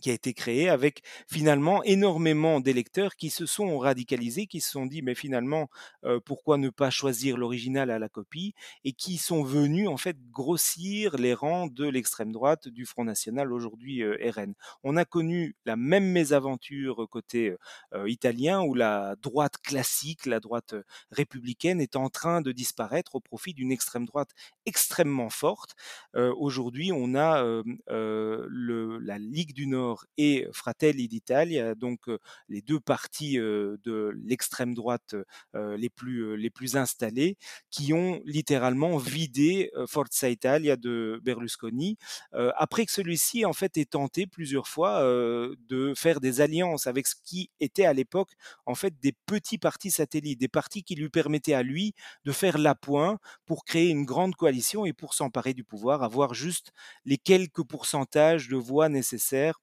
qui 0.02 0.10
a 0.10 0.14
été 0.14 0.34
créé 0.34 0.70
avec 0.70 1.02
finalement 1.28 1.84
énormément 1.84 2.60
d'électeurs 2.60 3.16
qui 3.16 3.30
se 3.30 3.46
sont 3.46 3.78
radicalisés, 3.80 4.48
qui 4.48 4.62
se 4.62 4.72
sont 4.72 4.86
dit 4.86 5.02
mais 5.02 5.16
finalement 5.16 5.70
euh, 6.04 6.20
pourquoi 6.24 6.58
ne 6.58 6.70
pas 6.70 6.90
choisir 6.90 7.38
l'original 7.38 7.92
à 7.92 8.00
la 8.00 8.10
copie? 8.10 8.54
et 8.84 8.94
qui 8.94 9.18
sont 9.18 9.44
venus 9.44 9.88
en 9.88 9.98
fait 9.98 10.18
grossir 10.32 11.18
les 11.18 11.34
rangs 11.34 11.68
de 11.68 11.86
l'extrême 11.86 12.32
droite 12.32 12.68
du 12.68 12.86
Front 12.86 13.04
National 13.04 13.52
aujourd'hui 13.52 14.04
euh, 14.04 14.18
RN. 14.36 14.54
On 14.84 14.98
a 14.98 15.06
connu 15.06 15.56
la 15.66 15.76
même 15.76 16.12
mésaventure 16.12 17.08
côté 17.10 17.56
euh, 17.94 18.10
italien 18.10 18.62
où 18.62 18.74
la 18.74 19.16
droite 19.22 19.58
classique, 19.58 20.26
la 20.26 20.40
droite 20.40 20.76
républicaine 21.12 21.82
est 21.82 21.96
en 21.96 22.10
train 22.10 22.42
de 22.42 22.52
disparaître 22.52 23.16
au 23.16 23.20
profit 23.20 23.54
d'une 23.54 23.72
extrême 23.72 24.06
droite 24.06 24.32
extrêmement 24.66 25.30
forte. 25.30 25.76
aujourd'hui 26.14 26.92
on 26.94 27.16
a 27.16 27.44
la 27.88 29.18
Ligue 29.18 29.54
du 29.54 29.68
Nord 29.68 29.87
et 30.18 30.48
Fratelli 30.52 31.08
d'Italia, 31.08 31.76
donc 31.76 32.02
les 32.50 32.62
deux 32.62 32.80
partis 32.80 33.38
de 33.38 34.14
l'extrême 34.26 34.74
droite 34.74 35.16
les 35.54 35.90
plus 35.90 36.38
les 36.38 36.50
plus 36.50 36.76
installés, 36.76 37.38
qui 37.70 37.94
ont 37.94 38.22
littéralement 38.26 38.98
vidé 38.98 39.72
Forza 39.88 40.30
Italia 40.30 40.76
de 40.76 41.20
Berlusconi, 41.24 41.98
après 42.32 42.86
que 42.86 42.92
celui-ci 42.92 43.46
en 43.46 43.54
fait 43.54 43.78
ait 43.78 43.86
tenté 43.86 44.28
plusieurs 44.28 44.68
fois 44.68 45.02
de 45.02 45.94
faire 45.96 46.20
des 46.20 46.42
alliances 46.42 46.88
avec 46.88 47.08
ce 47.08 47.16
qui 47.24 47.50
était 47.60 47.86
à 47.86 47.94
l'époque 47.94 48.32
en 48.66 48.76
fait 48.76 49.00
des 49.00 49.14
petits 49.26 49.58
partis 49.58 49.92
satellites, 49.92 50.40
des 50.40 50.48
partis 50.48 50.84
qui 50.84 50.96
lui 50.96 51.10
permettaient 51.10 51.54
à 51.54 51.64
lui 51.64 51.94
de 52.26 52.32
faire 52.32 52.58
l'appoint 52.58 53.20
pour 53.46 53.66
créer 53.66 53.90
une 53.90 54.06
grande 54.06 54.36
coalition 54.36 54.86
et 54.86 54.94
pour 54.94 55.14
s'emparer 55.14 55.54
du 55.54 55.64
pouvoir, 55.64 56.04
avoir 56.04 56.34
juste 56.34 56.72
les 57.06 57.18
quelques 57.18 57.64
pourcentages 57.64 58.48
de 58.48 58.56
voix 58.56 58.90
nécessaires 58.90 59.60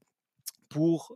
pour 0.74 1.14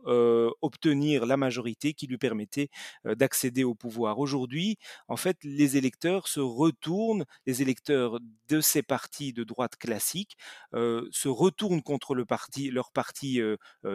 obtenir 0.61 1.25
la 1.25 1.35
majorité 1.35 1.93
qui 1.93 2.07
lui 2.07 2.17
permettait 2.17 2.69
d'accéder 3.03 3.65
au 3.65 3.75
pouvoir. 3.75 4.19
Aujourd'hui, 4.19 4.77
en 5.09 5.17
fait, 5.17 5.35
les 5.43 5.75
électeurs 5.75 6.29
se 6.29 6.39
retournent, 6.39 7.25
les 7.45 7.61
électeurs 7.61 8.19
de 8.47 8.61
ces 8.61 8.83
partis 8.83 9.33
de 9.33 9.43
droite 9.43 9.75
classique 9.75 10.37
se 10.73 11.27
retournent 11.27 11.81
contre 11.83 12.15
leur 12.15 12.91
parti 12.93 13.41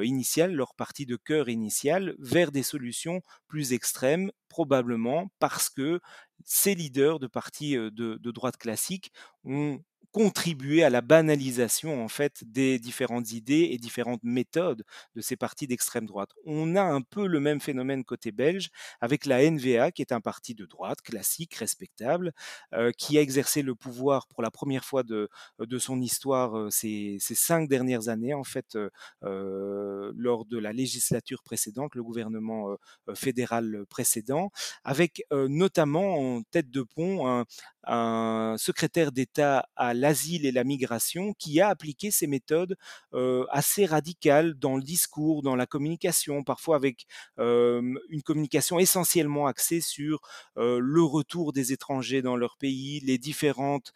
initial, 0.03 0.53
leur 0.53 0.75
parti 0.75 1.07
de 1.07 1.17
cœur 1.17 1.49
initial, 1.49 2.15
vers 2.19 2.53
des 2.53 2.63
solutions 2.63 3.23
plus 3.49 3.73
extrêmes, 3.73 4.31
probablement 4.51 5.31
parce 5.39 5.71
que 5.71 5.99
ces 6.45 6.75
leaders 6.75 7.21
de 7.21 7.27
partis 7.27 7.73
de, 7.75 7.91
de 7.91 8.31
droite 8.31 8.59
classique 8.59 9.13
ont 9.45 9.81
contribuer 10.13 10.85
à 10.85 10.91
la 10.91 11.01
banalisation 11.01 12.03
en 12.03 12.09
fait 12.09 12.43
des 12.45 12.79
différentes 12.79 13.33
idées 13.33 13.69
et 13.73 13.79
différentes 13.79 14.23
méthodes 14.23 14.85
de 15.15 15.21
ces 15.21 15.37
partis 15.37 15.67
d'extrême 15.67 16.07
droite. 16.07 16.31
On 16.45 16.77
a 16.77 16.83
un 16.83 17.03
peu 17.03 17.27
le 17.27 17.41
même 17.41 17.61
phénomène 17.61 18.05
côté 18.05 18.33
belge 18.33 18.71
avec 19.01 19.27
la 19.27 19.49
NVA 19.51 19.93
qui 19.93 20.03
est 20.03 20.13
un 20.13 20.21
parti 20.21 20.55
de 20.55 20.67
droite 20.67 21.03
classique, 21.03 21.55
respectable, 21.55 22.33
euh, 22.75 22.93
qui 22.97 23.19
a 23.19 23.21
exercé 23.23 23.63
le 23.63 23.75
pouvoir 23.75 24.27
pour 24.29 24.43
la 24.43 24.51
première 24.51 24.85
fois 24.85 25.03
de, 25.03 25.29
de 25.59 25.79
son 25.79 26.01
histoire 26.01 26.57
euh, 26.59 26.71
ces, 26.71 27.17
ces, 27.21 27.35
cinq 27.35 27.69
dernières 27.69 28.09
années 28.09 28.35
en 28.35 28.45
fait 28.45 28.77
euh, 29.23 30.13
lors 30.17 30.45
de 30.45 30.59
la 30.59 30.73
législature 30.73 31.43
précédente, 31.43 31.95
le 31.95 32.03
gouvernement 32.03 32.71
euh, 33.09 33.15
fédéral 33.15 33.85
précédent, 33.89 34.51
avec 34.85 35.23
notamment 35.33 36.19
en 36.19 36.43
tête 36.43 36.71
de 36.71 36.83
pont 36.83 37.27
un, 37.29 37.45
un 37.87 38.57
secrétaire 38.59 39.13
d'État 39.13 39.67
à 39.77 39.94
l'asile 39.95 40.47
et 40.47 40.53
la 40.53 40.65
migration 40.65 41.33
qui 41.35 41.61
a 41.61 41.69
appliqué 41.69 42.11
ces 42.11 42.27
méthodes 42.27 42.77
euh, 43.15 43.47
assez 43.51 43.87
radicales 43.87 44.55
dans 44.55 44.77
le 44.77 44.83
discours, 44.83 45.43
dans 45.43 45.57
la 45.57 45.67
communication, 45.67 46.43
parfois 46.43 46.77
avec 46.77 47.07
euh, 47.39 47.83
une 48.09 48.23
communication 48.23 48.79
essentiellement 48.79 49.47
axée 49.47 49.81
sur 49.81 50.21
euh, 50.57 50.79
le 50.81 51.03
retour 51.03 51.53
des 51.53 51.73
étrangers 51.73 52.23
dans 52.23 52.37
leur 52.37 52.57
pays, 52.57 53.01
les 53.01 53.19
différentes 53.19 53.93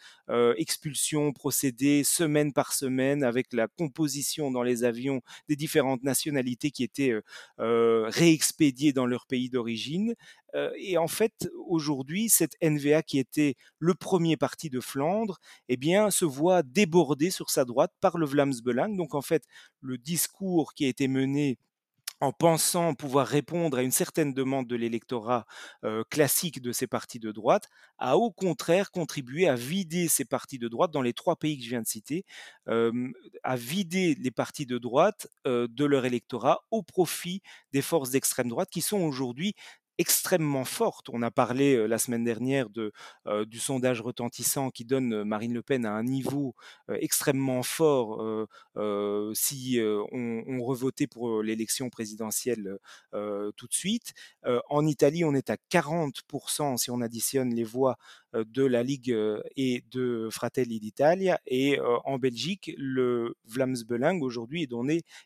expulsions 0.58 1.32
procédées 1.32 2.04
semaine 2.04 2.52
par 2.52 2.74
semaine 2.74 3.24
avec 3.24 3.50
la 3.54 3.66
composition 3.66 4.50
dans 4.50 4.62
les 4.62 4.84
avions 4.84 5.22
des 5.48 5.56
différentes 5.56 6.02
nationalités 6.02 6.70
qui 6.70 6.84
étaient 6.84 7.14
réexpédiées 7.56 8.92
dans 8.92 9.06
leur 9.06 9.26
pays 9.26 9.48
d'origine, 9.48 10.14
et 10.76 10.98
en 10.98 11.08
fait, 11.08 11.50
aujourd'hui, 11.66 12.28
cette 12.28 12.56
NVA 12.62 13.02
qui 13.02 13.18
était 13.18 13.54
le 13.78 13.94
premier 13.94 14.36
parti 14.36 14.70
de 14.70 14.80
Flandre, 14.80 15.38
eh 15.68 15.76
bien, 15.76 16.10
se 16.10 16.24
voit 16.24 16.62
débordé 16.62 17.30
sur 17.30 17.50
sa 17.50 17.64
droite 17.64 17.92
par 18.00 18.18
le 18.18 18.26
Vlaams 18.26 18.60
Belang. 18.64 18.96
Donc, 18.96 19.14
en 19.14 19.22
fait, 19.22 19.44
le 19.80 19.98
discours 19.98 20.74
qui 20.74 20.84
a 20.84 20.88
été 20.88 21.08
mené 21.08 21.58
en 22.20 22.32
pensant 22.32 22.94
pouvoir 22.94 23.28
répondre 23.28 23.78
à 23.78 23.82
une 23.82 23.92
certaine 23.92 24.34
demande 24.34 24.66
de 24.66 24.74
l'électorat 24.74 25.46
classique 26.10 26.60
de 26.60 26.72
ces 26.72 26.88
partis 26.88 27.20
de 27.20 27.30
droite, 27.30 27.68
a 27.98 28.16
au 28.16 28.32
contraire 28.32 28.90
contribué 28.90 29.46
à 29.48 29.54
vider 29.54 30.08
ces 30.08 30.24
partis 30.24 30.58
de 30.58 30.66
droite 30.66 30.90
dans 30.90 31.02
les 31.02 31.12
trois 31.12 31.36
pays 31.36 31.58
que 31.58 31.64
je 31.64 31.68
viens 31.68 31.82
de 31.82 31.86
citer, 31.86 32.24
à 32.66 33.56
vider 33.56 34.16
les 34.16 34.30
partis 34.32 34.66
de 34.66 34.78
droite 34.78 35.28
de 35.46 35.84
leur 35.84 36.06
électorat 36.06 36.64
au 36.72 36.82
profit 36.82 37.40
des 37.72 37.82
forces 37.82 38.10
d'extrême 38.10 38.48
droite 38.48 38.70
qui 38.70 38.80
sont 38.80 39.00
aujourd'hui 39.00 39.54
extrêmement 39.98 40.64
forte. 40.64 41.08
On 41.10 41.22
a 41.22 41.30
parlé 41.30 41.86
la 41.88 41.98
semaine 41.98 42.24
dernière 42.24 42.70
de, 42.70 42.92
du 43.46 43.58
sondage 43.58 44.00
retentissant 44.00 44.70
qui 44.70 44.84
donne 44.84 45.24
Marine 45.24 45.52
Le 45.52 45.62
Pen 45.62 45.84
à 45.84 45.92
un 45.92 46.04
niveau 46.04 46.54
extrêmement 46.88 47.62
fort 47.62 48.46
si 49.34 49.80
on, 50.12 50.62
revotait 50.62 51.06
pour 51.06 51.42
l'élection 51.42 51.90
présidentielle 51.90 52.78
tout 53.12 53.66
de 53.66 53.74
suite. 53.74 54.12
en 54.68 54.86
Italie, 54.86 55.24
on 55.24 55.34
est 55.34 55.50
à 55.50 55.56
40% 55.70 56.76
si 56.76 56.90
on 56.90 57.00
additionne 57.00 57.54
les 57.54 57.64
voix 57.64 57.96
de 58.34 58.64
la 58.64 58.82
Ligue 58.82 59.16
et 59.56 59.84
de 59.90 60.28
Fratelli 60.30 60.80
d'Italia. 60.80 61.40
Et 61.46 61.80
en 62.04 62.18
Belgique, 62.18 62.72
le 62.76 63.36
Vlaams 63.46 63.82
Belang 63.86 64.20
aujourd'hui 64.20 64.62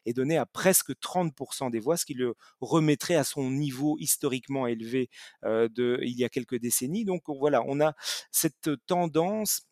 est 0.06 0.12
donné 0.14 0.38
à 0.38 0.46
presque 0.46 0.92
30% 0.92 1.70
des 1.70 1.80
voix, 1.80 1.96
ce 1.96 2.06
qui 2.06 2.14
le 2.14 2.34
remettrait 2.60 3.16
à 3.16 3.24
son 3.24 3.50
niveau 3.50 3.96
historiquement 3.98 4.61
élevé 4.66 5.08
de, 5.44 5.98
il 6.02 6.18
y 6.18 6.24
a 6.24 6.28
quelques 6.28 6.58
décennies. 6.58 7.04
Donc 7.04 7.22
voilà, 7.26 7.62
on 7.66 7.80
a 7.80 7.94
cette 8.30 8.70
tendance 8.86 9.62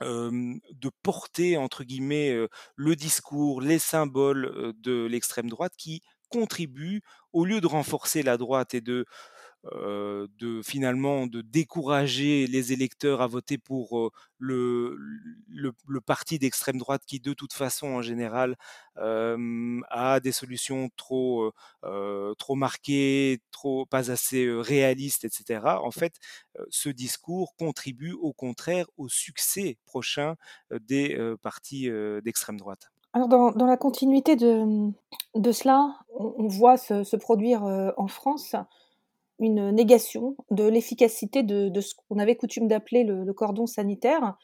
de 0.00 0.90
porter 1.02 1.56
entre 1.56 1.84
guillemets 1.84 2.36
le 2.74 2.96
discours, 2.96 3.60
les 3.60 3.78
symboles 3.78 4.74
de 4.78 5.06
l'extrême 5.06 5.48
droite 5.48 5.72
qui 5.78 6.02
contribuent, 6.28 7.02
au 7.32 7.44
lieu 7.44 7.60
de 7.60 7.66
renforcer 7.66 8.22
la 8.22 8.36
droite 8.36 8.74
et 8.74 8.80
de 8.80 9.06
de 9.72 10.62
finalement 10.62 11.26
de 11.26 11.40
décourager 11.40 12.46
les 12.46 12.72
électeurs 12.72 13.20
à 13.20 13.26
voter 13.26 13.58
pour 13.58 14.12
le, 14.38 14.96
le, 15.48 16.00
parti 16.00 16.38
d'extrême 16.38 16.78
droite 16.78 17.02
qui 17.06 17.20
de 17.20 17.32
toute 17.32 17.52
façon 17.52 17.88
en 17.88 18.02
général 18.02 18.56
a 18.96 20.20
des 20.20 20.32
solutions 20.32 20.88
trop 20.96 21.52
trop 22.38 22.54
marquées, 22.54 23.40
trop 23.50 23.86
pas 23.86 24.10
assez 24.10 24.48
réalistes, 24.50 25.24
etc. 25.24 25.60
En 25.82 25.90
fait, 25.90 26.14
ce 26.70 26.88
discours 26.88 27.54
contribue 27.56 28.12
au 28.12 28.32
contraire 28.32 28.86
au 28.96 29.08
succès 29.08 29.78
prochain 29.84 30.36
des 30.70 31.18
partis 31.42 31.88
d'extrême 32.22 32.58
droite. 32.58 32.90
Alors 33.12 33.28
dans, 33.28 33.66
la 33.66 33.76
continuité 33.78 34.36
de, 34.36 34.90
de 35.34 35.52
cela, 35.52 35.98
on, 36.10 36.48
voit 36.48 36.76
se 36.76 37.16
produire 37.16 37.62
en 37.96 38.08
France 38.08 38.54
une 39.38 39.70
négation 39.70 40.36
de 40.50 40.64
l'efficacité 40.64 41.42
de, 41.42 41.80
ce 41.80 41.94
qu'on 42.08 42.18
avait 42.18 42.36
coutume 42.36 42.68
d'appeler 42.68 43.04
le, 43.04 43.32
cordon 43.32 43.66
sanitaire. 43.66 44.36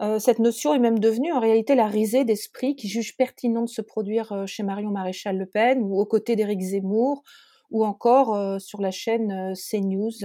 Euh, 0.00 0.18
cette 0.18 0.38
notion 0.38 0.74
est 0.74 0.78
même 0.78 0.98
devenue 0.98 1.32
en 1.32 1.40
réalité 1.40 1.74
la 1.74 1.86
risée 1.86 2.24
d'esprit 2.24 2.74
qui 2.74 2.88
juge 2.88 3.16
pertinent 3.16 3.62
de 3.62 3.68
se 3.68 3.82
produire 3.82 4.32
euh, 4.32 4.46
chez 4.46 4.62
Marion 4.62 4.90
Maréchal 4.90 5.36
Le 5.36 5.44
Pen 5.44 5.82
ou 5.82 6.00
aux 6.00 6.06
côtés 6.06 6.36
d'Éric 6.36 6.60
Zemmour 6.60 7.22
ou 7.70 7.84
encore 7.84 8.34
euh, 8.34 8.58
sur 8.58 8.80
la 8.80 8.90
chaîne 8.90 9.52
CNews 9.54 10.24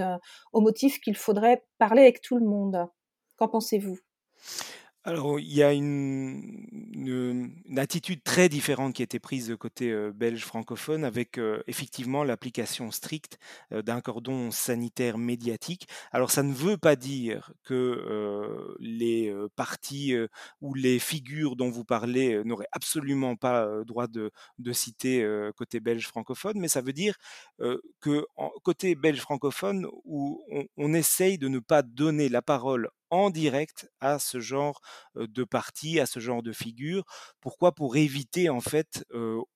au 0.54 0.60
motif 0.62 0.98
qu'il 1.00 1.14
faudrait 1.14 1.64
parler 1.78 2.02
avec 2.02 2.22
tout 2.22 2.38
le 2.38 2.46
monde. 2.46 2.86
Qu'en 3.36 3.48
pensez-vous? 3.48 3.98
Alors, 5.06 5.38
il 5.38 5.54
y 5.54 5.62
a 5.62 5.72
une, 5.72 6.82
attitude 7.76 8.24
très 8.24 8.48
différente 8.48 8.94
qui 8.94 9.02
a 9.02 9.04
été 9.04 9.20
prise 9.20 9.54
côté 9.60 9.92
euh, 9.92 10.10
belge 10.12 10.44
francophone 10.44 11.04
avec 11.04 11.38
euh, 11.38 11.62
effectivement 11.68 12.24
l'application 12.24 12.90
stricte 12.90 13.38
euh, 13.72 13.82
d'un 13.82 14.00
cordon 14.00 14.50
sanitaire 14.50 15.16
médiatique. 15.16 15.86
Alors, 16.10 16.32
ça 16.32 16.42
ne 16.42 16.52
veut 16.52 16.76
pas 16.76 16.96
dire 16.96 17.52
que 17.62 18.74
les 18.80 19.32
partis 19.54 20.14
ou 20.60 20.74
les 20.74 20.98
figures 20.98 21.54
dont 21.54 21.70
vous 21.70 21.84
parlez 21.84 22.42
n'auraient 22.44 22.66
absolument 22.72 23.36
pas 23.36 23.68
droit 23.84 24.08
de, 24.08 24.32
citer 24.72 25.24
côté 25.56 25.78
belge 25.78 26.06
francophone, 26.08 26.58
mais 26.58 26.68
ça 26.68 26.80
veut 26.80 26.92
dire 26.92 27.16
que 28.00 28.26
côté 28.62 28.94
belge 28.96 29.20
francophone, 29.20 29.86
où 30.04 30.42
on, 30.50 30.64
on 30.76 30.94
essaye 30.94 31.38
de 31.38 31.48
ne 31.48 31.60
pas 31.60 31.82
donner 31.82 32.28
la 32.28 32.42
parole 32.42 32.90
en 33.10 33.30
direct 33.30 33.90
à 34.00 34.18
ce 34.18 34.40
genre 34.40 34.80
de 35.14 35.44
parti, 35.44 36.00
à 36.00 36.06
ce 36.06 36.20
genre 36.20 36.42
de 36.42 36.52
figure. 36.52 37.04
Pourquoi? 37.40 37.72
Pour 37.72 37.96
éviter 37.96 38.48
en 38.48 38.60
fait 38.60 39.04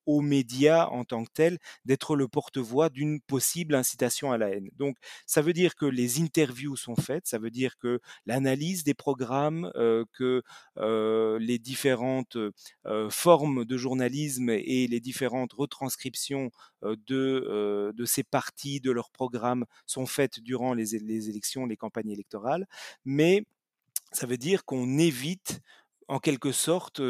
aux 0.06 0.20
médias 0.20 0.86
en 0.86 1.04
tant 1.04 1.24
que 1.24 1.30
tels 1.32 1.58
d'être 1.84 2.16
le 2.16 2.28
porte-voix 2.28 2.88
d'une 2.90 3.20
possible 3.20 3.74
incitation 3.74 4.32
à 4.32 4.38
la 4.38 4.50
haine. 4.50 4.70
Donc 4.76 4.96
ça 5.26 5.42
veut 5.42 5.52
dire 5.52 5.74
que 5.74 5.86
les 5.86 6.20
interviews 6.20 6.76
sont 6.76 6.96
faites, 6.96 7.26
ça 7.26 7.38
veut 7.38 7.50
dire 7.50 7.76
que 7.78 8.00
l'analyse 8.26 8.84
des 8.84 8.94
programmes, 8.94 9.70
que 10.12 10.42
les 11.38 11.58
différentes 11.58 12.36
formes 13.10 13.64
de 13.64 13.76
journalisme 13.76 14.50
et 14.50 14.86
les 14.86 15.00
différentes 15.00 15.52
retranscriptions 15.52 16.50
de, 16.82 17.92
de 17.94 18.04
ces 18.04 18.22
partis, 18.22 18.80
de 18.80 18.90
leurs 18.90 19.10
programmes 19.10 19.64
sont 19.86 20.06
faites 20.06 20.40
durant 20.40 20.74
les, 20.74 20.98
les 20.98 21.28
élections, 21.28 21.66
les 21.66 21.76
campagnes 21.76 22.10
électorales. 22.10 22.66
Mais 23.04 23.39
ça 24.12 24.26
veut 24.26 24.38
dire 24.38 24.64
qu'on 24.64 24.98
évite 24.98 25.60
en 26.08 26.18
quelque 26.18 26.52
sorte 26.52 27.00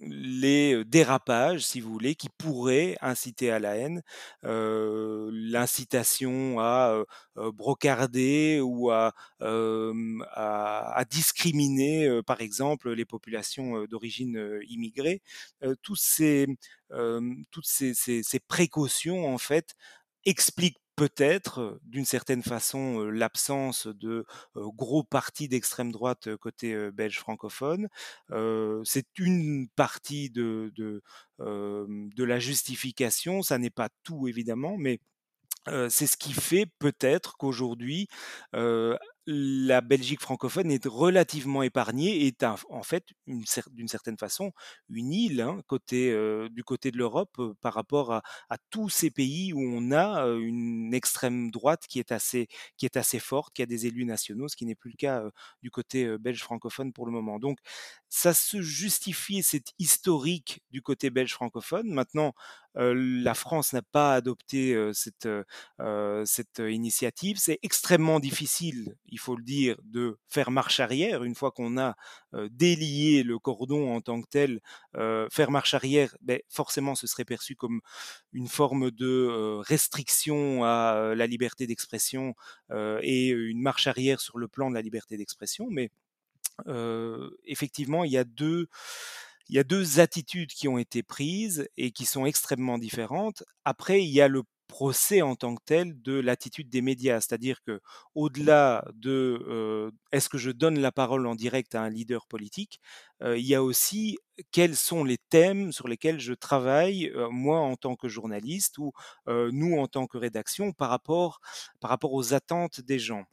les 0.00 0.84
dérapages, 0.84 1.64
si 1.64 1.80
vous 1.80 1.90
voulez, 1.90 2.14
qui 2.14 2.28
pourraient 2.28 2.96
inciter 3.00 3.50
à 3.50 3.58
la 3.58 3.76
haine, 3.76 4.02
l'incitation 4.42 6.60
à 6.60 7.02
brocarder 7.34 8.60
ou 8.62 8.90
à, 8.90 9.14
discriminer, 11.10 12.20
par 12.26 12.40
exemple, 12.40 12.92
les 12.92 13.04
populations 13.04 13.84
d'origine 13.86 14.60
immigrée. 14.68 15.22
toutes 15.82 15.98
ces, 15.98 16.46
précautions, 18.48 19.32
en 19.32 19.38
fait, 19.38 19.74
expliquent 20.24 20.78
peut-être 20.96 21.78
d'une 21.84 22.04
certaine 22.04 22.42
façon 22.42 23.02
l'absence 23.04 23.86
de 23.86 24.26
gros 24.54 25.04
partis 25.04 25.48
d'extrême 25.48 25.92
droite 25.92 26.34
côté 26.36 26.90
belge 26.90 27.18
francophone. 27.18 27.88
c'est 28.84 29.18
une 29.18 29.68
partie 29.76 30.30
de, 30.30 30.72
de, 31.38 32.24
la 32.24 32.38
justification, 32.38 33.42
ça 33.42 33.58
n'est 33.58 33.70
pas 33.70 33.90
tout 34.02 34.26
évidemment, 34.26 34.76
mais 34.78 35.00
c'est 35.88 36.06
ce 36.06 36.16
qui 36.16 36.32
fait 36.32 36.66
peut-être 36.78 37.36
qu'aujourd'hui, 37.36 38.08
la 39.26 39.80
Belgique 39.80 40.20
francophone 40.20 40.70
est 40.70 40.86
relativement 40.86 41.62
épargnée, 41.64 42.26
est 42.26 42.44
en 42.44 42.82
fait, 42.82 43.08
d'une 43.26 43.88
certaine 43.88 44.16
façon, 44.16 44.52
une 44.88 45.12
île 45.12 45.40
hein, 45.40 45.60
côté, 45.66 46.12
euh, 46.12 46.48
du 46.48 46.62
côté 46.62 46.92
de 46.92 46.98
l'Europe 46.98 47.34
euh, 47.40 47.54
par 47.60 47.74
rapport 47.74 48.12
à, 48.12 48.22
tous 48.70 48.88
ces 48.88 49.10
pays 49.10 49.52
où 49.52 49.60
on 49.60 49.92
a 49.92 50.26
une 50.26 50.94
extrême 50.94 51.50
droite 51.50 51.84
qui 51.88 51.98
est, 51.98 52.12
assez, 52.12 52.48
qui 52.76 52.86
est 52.86 52.96
assez 52.96 53.18
forte, 53.18 53.52
qui 53.54 53.62
a 53.62 53.66
des 53.66 53.86
élus 53.86 54.04
nationaux, 54.04 54.48
ce 54.48 54.56
qui 54.56 54.64
n'est 54.64 54.74
plus 54.74 54.90
le 54.90 54.96
cas 54.96 55.22
du 55.62 55.70
côté 55.70 56.18
belge 56.18 56.42
francophone 56.42 56.92
pour 56.92 57.06
le 57.06 57.12
moment. 57.12 57.38
Donc, 57.38 57.58
ça 58.08 58.32
se 58.34 58.60
justifie, 58.62 59.42
c'est 59.42 59.72
historique 59.78 60.62
du 60.70 60.82
côté 60.82 61.10
belge 61.10 61.32
francophone. 61.32 61.88
Maintenant, 61.90 62.32
la 62.74 63.34
France 63.34 63.72
n'a 63.72 63.82
pas 63.82 64.14
adopté 64.14 64.76
cette, 64.92 65.28
cette 66.24 66.58
initiative. 66.58 67.36
C'est 67.38 67.58
extrêmement 67.62 68.20
difficile, 68.20 68.96
il 69.06 69.15
faut 69.18 69.36
le 69.36 69.42
dire, 69.42 69.76
de 69.84 70.18
faire 70.28 70.50
marche 70.50 70.80
arrière 70.80 71.24
une 71.24 71.34
fois 71.34 71.50
qu'on 71.50 71.78
a 71.78 71.96
délié 72.50 73.22
le 73.22 73.38
cordon 73.38 73.94
en 73.94 74.00
tant 74.00 74.20
que 74.22 74.28
tel. 74.28 74.60
faire 75.30 75.50
marche 75.50 75.74
arrière, 75.74 76.16
ben, 76.22 76.40
forcément, 76.48 76.94
ce 76.94 77.06
serait 77.06 77.24
perçu 77.24 77.56
comme 77.56 77.80
une 78.32 78.48
forme 78.48 78.90
de 78.90 79.60
restriction 79.66 80.64
à 80.64 81.14
la 81.16 81.26
liberté 81.26 81.66
d'expression 81.66 82.34
et 83.02 83.28
une 83.28 83.60
marche 83.60 83.86
arrière 83.86 84.20
sur 84.20 84.38
le 84.38 84.48
plan 84.48 84.70
de 84.70 84.74
la 84.74 84.82
liberté 84.82 85.16
d'expression. 85.16 85.66
Mais 85.70 85.90
effectivement, 87.46 88.04
il 88.04 88.12
y 88.12 88.18
a 88.18 88.24
deux 88.24 88.68
il 89.48 89.54
y 89.54 89.58
a 89.58 89.64
deux 89.64 90.00
attitudes 90.00 90.52
qui 90.52 90.66
ont 90.68 90.78
été 90.78 91.02
prises 91.02 91.68
et 91.76 91.92
qui 91.92 92.04
sont 92.04 92.26
extrêmement 92.26 92.78
différentes. 92.78 93.44
Après, 93.64 94.02
il 94.02 94.10
y 94.10 94.20
a 94.20 94.28
le 94.28 94.42
procès 94.76 95.22
en 95.22 95.36
tant 95.36 95.54
que 95.56 95.62
tel 95.64 96.02
de 96.02 96.12
l'attitude 96.20 96.68
des 96.68 96.82
médias. 96.82 97.20
C'est-à-dire 97.20 97.62
que 97.62 97.80
au-delà 98.14 98.84
de 98.94 99.90
est-ce 100.12 100.28
que 100.28 100.36
je 100.38 100.50
donne 100.50 100.78
la 100.80 100.92
parole 100.92 101.26
en 101.26 101.34
direct 101.34 101.74
à 101.74 101.80
un 101.82 101.88
leader 101.90 102.26
politique, 102.26 102.80
il 103.24 103.46
y 103.46 103.54
a 103.54 103.62
aussi 103.62 104.18
quels 104.52 104.76
sont 104.76 105.02
les 105.04 105.16
thèmes 105.30 105.72
sur 105.72 105.88
lesquels 105.88 106.20
je 106.20 106.34
travaille, 106.34 107.10
moi 107.30 107.60
en 107.60 107.76
tant 107.76 107.96
que 107.96 108.08
journaliste 108.08 108.76
ou 108.78 108.92
nous 109.26 109.78
en 109.78 109.86
tant 109.86 110.06
que 110.06 110.18
rédaction 110.18 110.72
par 110.72 110.90
rapport, 110.90 111.40
par 111.80 111.90
rapport 111.90 112.12
aux 112.12 112.34
attentes 112.34 112.80
des 112.82 112.98
gens. 112.98 113.24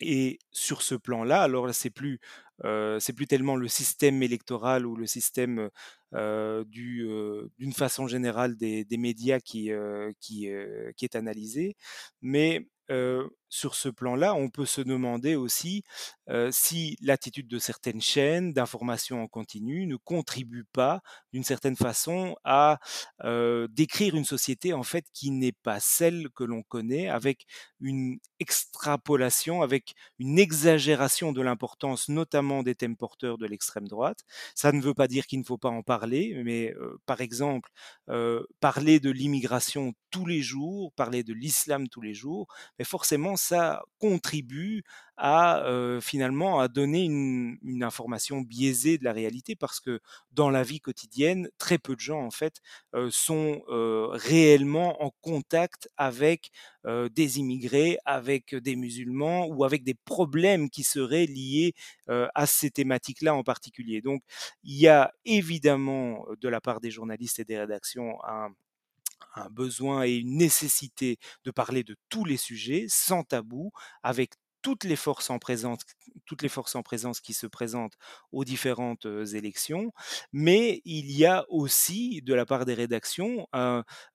Et 0.00 0.38
sur 0.50 0.82
ce 0.82 0.94
plan-là, 0.94 1.42
alors 1.42 1.72
c'est 1.74 1.90
plus, 1.90 2.20
c'est 2.62 3.12
plus 3.14 3.26
tellement 3.26 3.56
le 3.56 3.68
système 3.68 4.22
électoral 4.22 4.86
ou 4.86 4.96
le 4.96 5.06
système 5.06 5.70
d'une 6.12 7.72
façon 7.74 8.06
générale 8.06 8.56
des, 8.56 8.86
médias 8.98 9.40
qui, 9.40 9.70
qui, 10.20 10.48
qui 10.96 11.04
est 11.04 11.16
analysé, 11.16 11.76
mais 12.22 12.66
sur 13.54 13.76
ce 13.76 13.88
plan-là, 13.88 14.34
on 14.34 14.50
peut 14.50 14.66
se 14.66 14.80
demander 14.80 15.36
aussi 15.36 15.84
si 16.50 16.96
l'attitude 17.00 17.46
de 17.46 17.58
certaines 17.58 18.00
chaînes 18.00 18.52
d'information 18.52 19.22
en 19.22 19.28
continu 19.28 19.86
ne 19.86 19.96
contribue 19.96 20.64
pas 20.64 21.02
d'une 21.32 21.44
certaine 21.44 21.76
façon 21.76 22.34
à 22.42 22.78
décrire 23.68 24.16
une 24.16 24.24
société 24.24 24.72
en 24.72 24.82
fait 24.82 25.04
qui 25.12 25.30
n'est 25.30 25.52
pas 25.52 25.78
celle 25.78 26.30
que 26.34 26.42
l'on 26.42 26.62
connaît, 26.62 27.08
avec 27.08 27.44
une 27.80 28.18
extrapolation, 28.40 29.62
avec 29.62 29.92
une 30.18 30.38
exagération 30.38 31.32
de 31.32 31.40
l'importance 31.40 32.08
notamment 32.08 32.64
des 32.64 32.74
thèmes 32.74 32.96
porteurs 32.96 33.38
de 33.38 33.46
l'extrême 33.46 33.86
droite. 33.86 34.20
Ça 34.56 34.72
ne 34.72 34.80
veut 34.80 34.94
pas 34.94 35.06
dire 35.06 35.26
qu'il 35.26 35.38
ne 35.38 35.44
faut 35.44 35.58
pas 35.58 35.68
en 35.68 35.82
parler, 35.82 36.42
mais 36.44 36.74
par 37.06 37.20
exemple, 37.20 37.70
parler 38.58 38.98
de 38.98 39.10
l'immigration 39.10 39.92
tous 40.10 40.26
les 40.26 40.42
jours, 40.42 40.92
parler 40.92 41.22
de 41.22 41.32
l'islam 41.32 41.88
tous 41.88 42.00
les 42.00 42.14
jours, 42.14 42.48
mais 42.78 42.84
forcément 42.84 43.36
ça 43.44 43.82
contribue 43.98 44.82
à 45.16 45.62
finalement 46.00 46.58
à 46.60 46.68
donner 46.68 47.04
une, 47.04 47.82
information 47.82 48.40
biaisée 48.40 48.98
de 48.98 49.04
la 49.04 49.12
réalité 49.12 49.54
parce 49.56 49.78
que 49.78 50.00
dans 50.32 50.50
la 50.50 50.62
vie 50.62 50.80
quotidienne, 50.80 51.48
très 51.58 51.78
peu 51.78 51.94
de 51.94 52.00
gens 52.00 52.22
en 52.22 52.30
fait 52.30 52.56
sont 53.10 53.62
réellement 54.12 55.02
en 55.04 55.10
contact 55.20 55.88
avec 55.96 56.50
des 56.84 57.38
immigrés, 57.38 57.98
avec 58.04 58.54
des 58.54 58.76
musulmans 58.76 59.46
ou 59.46 59.64
avec 59.64 59.84
des 59.84 59.94
problèmes 59.94 60.70
qui 60.70 60.82
seraient 60.82 61.26
liés 61.26 61.74
à 62.08 62.46
ces 62.46 62.70
thématiques-là 62.70 63.34
en 63.34 63.44
particulier. 63.44 64.00
Donc 64.02 64.22
il 64.64 64.78
y 64.78 64.88
a 64.88 65.12
évidemment 65.24 66.26
de 66.40 66.48
la 66.48 66.60
part 66.60 66.80
des 66.80 66.90
journalistes 66.90 67.38
et 67.38 67.44
des 67.44 67.58
rédactions 67.58 68.18
un 68.24 68.48
un 69.36 69.48
besoin 69.50 70.04
et 70.04 70.14
une 70.16 70.36
nécessité 70.36 71.18
de 71.44 71.50
parler 71.50 71.84
de 71.84 71.96
tous 72.08 72.24
les 72.24 72.36
sujets 72.36 72.86
sans 72.88 73.22
tabou, 73.24 73.70
avec 74.02 74.34
toutes 74.62 74.84
les 74.84 74.96
forces 74.96 75.28
en 75.28 75.38
présence, 75.38 75.80
toutes 76.24 76.40
les 76.40 76.48
forces 76.48 76.74
en 76.74 76.82
présence 76.82 77.20
qui 77.20 77.34
se 77.34 77.46
présentent 77.46 77.96
aux 78.32 78.46
différentes 78.46 79.06
élections, 79.34 79.92
mais 80.32 80.80
il 80.86 81.10
y 81.12 81.26
a 81.26 81.44
aussi 81.50 82.22
de 82.22 82.32
la 82.32 82.46
part 82.46 82.64
des 82.64 82.72
rédactions 82.72 83.46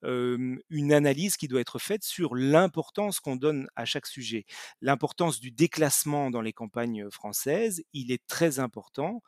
une 0.02 0.92
analyse 0.92 1.36
qui 1.36 1.46
doit 1.46 1.60
être 1.60 1.78
faite 1.78 2.02
sur 2.02 2.34
l'importance 2.34 3.20
qu'on 3.20 3.36
donne 3.36 3.68
à 3.76 3.84
chaque 3.84 4.06
sujet. 4.06 4.44
L'importance 4.80 5.38
du 5.38 5.52
déclassement 5.52 6.30
dans 6.32 6.42
les 6.42 6.52
campagnes 6.52 7.08
françaises, 7.10 7.82
il 7.92 8.10
est 8.10 8.26
très 8.26 8.58
important 8.58 9.22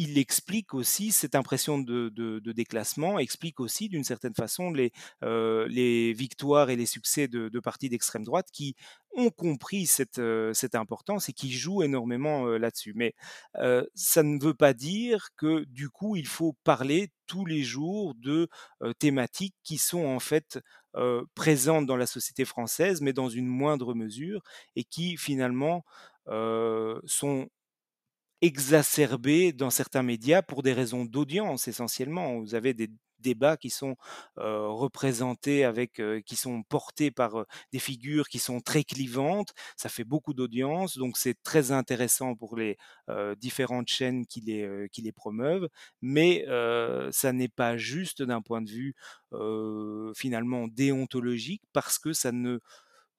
il 0.00 0.16
explique 0.16 0.72
aussi 0.72 1.12
cette 1.12 1.34
impression 1.34 1.78
de, 1.78 2.40
déclassement, 2.52 3.18
explique 3.18 3.60
aussi 3.60 3.90
d'une 3.90 4.02
certaine 4.02 4.32
façon 4.32 4.70
les, 4.70 4.92
euh, 5.22 5.68
victoires 6.16 6.70
et 6.70 6.76
les 6.76 6.86
succès 6.86 7.28
de, 7.28 7.60
partis 7.60 7.90
d'extrême 7.90 8.24
droite 8.24 8.48
qui 8.50 8.76
ont 9.14 9.28
compris 9.28 9.84
cette, 9.84 10.18
euh, 10.18 10.54
cette, 10.54 10.74
importance 10.74 11.28
et 11.28 11.34
qui 11.34 11.52
jouent 11.52 11.82
énormément 11.82 12.46
euh, 12.46 12.56
là-dessus. 12.56 12.94
Mais 12.96 13.14
ça 13.94 14.22
ne 14.22 14.42
veut 14.42 14.54
pas 14.54 14.72
dire 14.72 15.28
que 15.36 15.64
du 15.64 15.90
coup, 15.90 16.16
il 16.16 16.26
faut 16.26 16.56
parler 16.64 17.12
tous 17.26 17.44
les 17.44 17.62
jours 17.62 18.14
de 18.14 18.48
thématiques 18.98 19.56
qui 19.64 19.76
sont 19.76 20.06
en 20.06 20.18
fait 20.18 20.58
présentes 21.34 21.84
dans 21.84 21.98
la 21.98 22.06
société 22.06 22.46
française, 22.46 23.02
mais 23.02 23.12
dans 23.12 23.28
une 23.28 23.46
moindre 23.46 23.94
mesure, 23.94 24.40
et 24.76 24.84
qui 24.84 25.18
finalement 25.18 25.84
sont 27.04 27.50
exacerbé 28.42 29.52
dans 29.52 29.70
certains 29.70 30.02
médias 30.02 30.42
pour 30.42 30.62
des 30.62 30.72
raisons 30.72 31.04
d'audience 31.04 31.68
essentiellement. 31.68 32.40
Vous 32.40 32.54
avez 32.54 32.74
des 32.74 32.90
débats 33.18 33.58
qui 33.58 33.68
sont 33.68 33.96
représentés 34.36 35.64
avec, 35.64 36.00
qui 36.24 36.36
sont 36.36 36.62
portés 36.62 37.10
par 37.10 37.44
des 37.70 37.78
figures 37.78 38.28
qui 38.28 38.38
sont 38.38 38.60
très 38.60 38.82
clivantes. 38.82 39.52
Ça 39.76 39.90
fait 39.90 40.04
beaucoup 40.04 40.32
d'audience, 40.32 40.96
donc 40.96 41.18
c'est 41.18 41.42
très 41.42 41.70
intéressant 41.70 42.34
pour 42.34 42.56
les 42.56 42.78
différentes 43.36 43.88
chaînes 43.88 44.26
qui 44.26 44.40
les, 44.40 44.88
qui 44.90 45.02
les 45.02 45.12
promeuvent. 45.12 45.68
Mais 46.00 46.46
ça 47.12 47.32
n'est 47.34 47.48
pas 47.48 47.76
juste 47.76 48.22
d'un 48.22 48.40
point 48.40 48.62
de 48.62 48.70
vue 48.70 48.94
finalement 50.16 50.66
déontologique 50.68 51.62
parce 51.74 51.98
que 51.98 52.14
ça 52.14 52.32
ne 52.32 52.58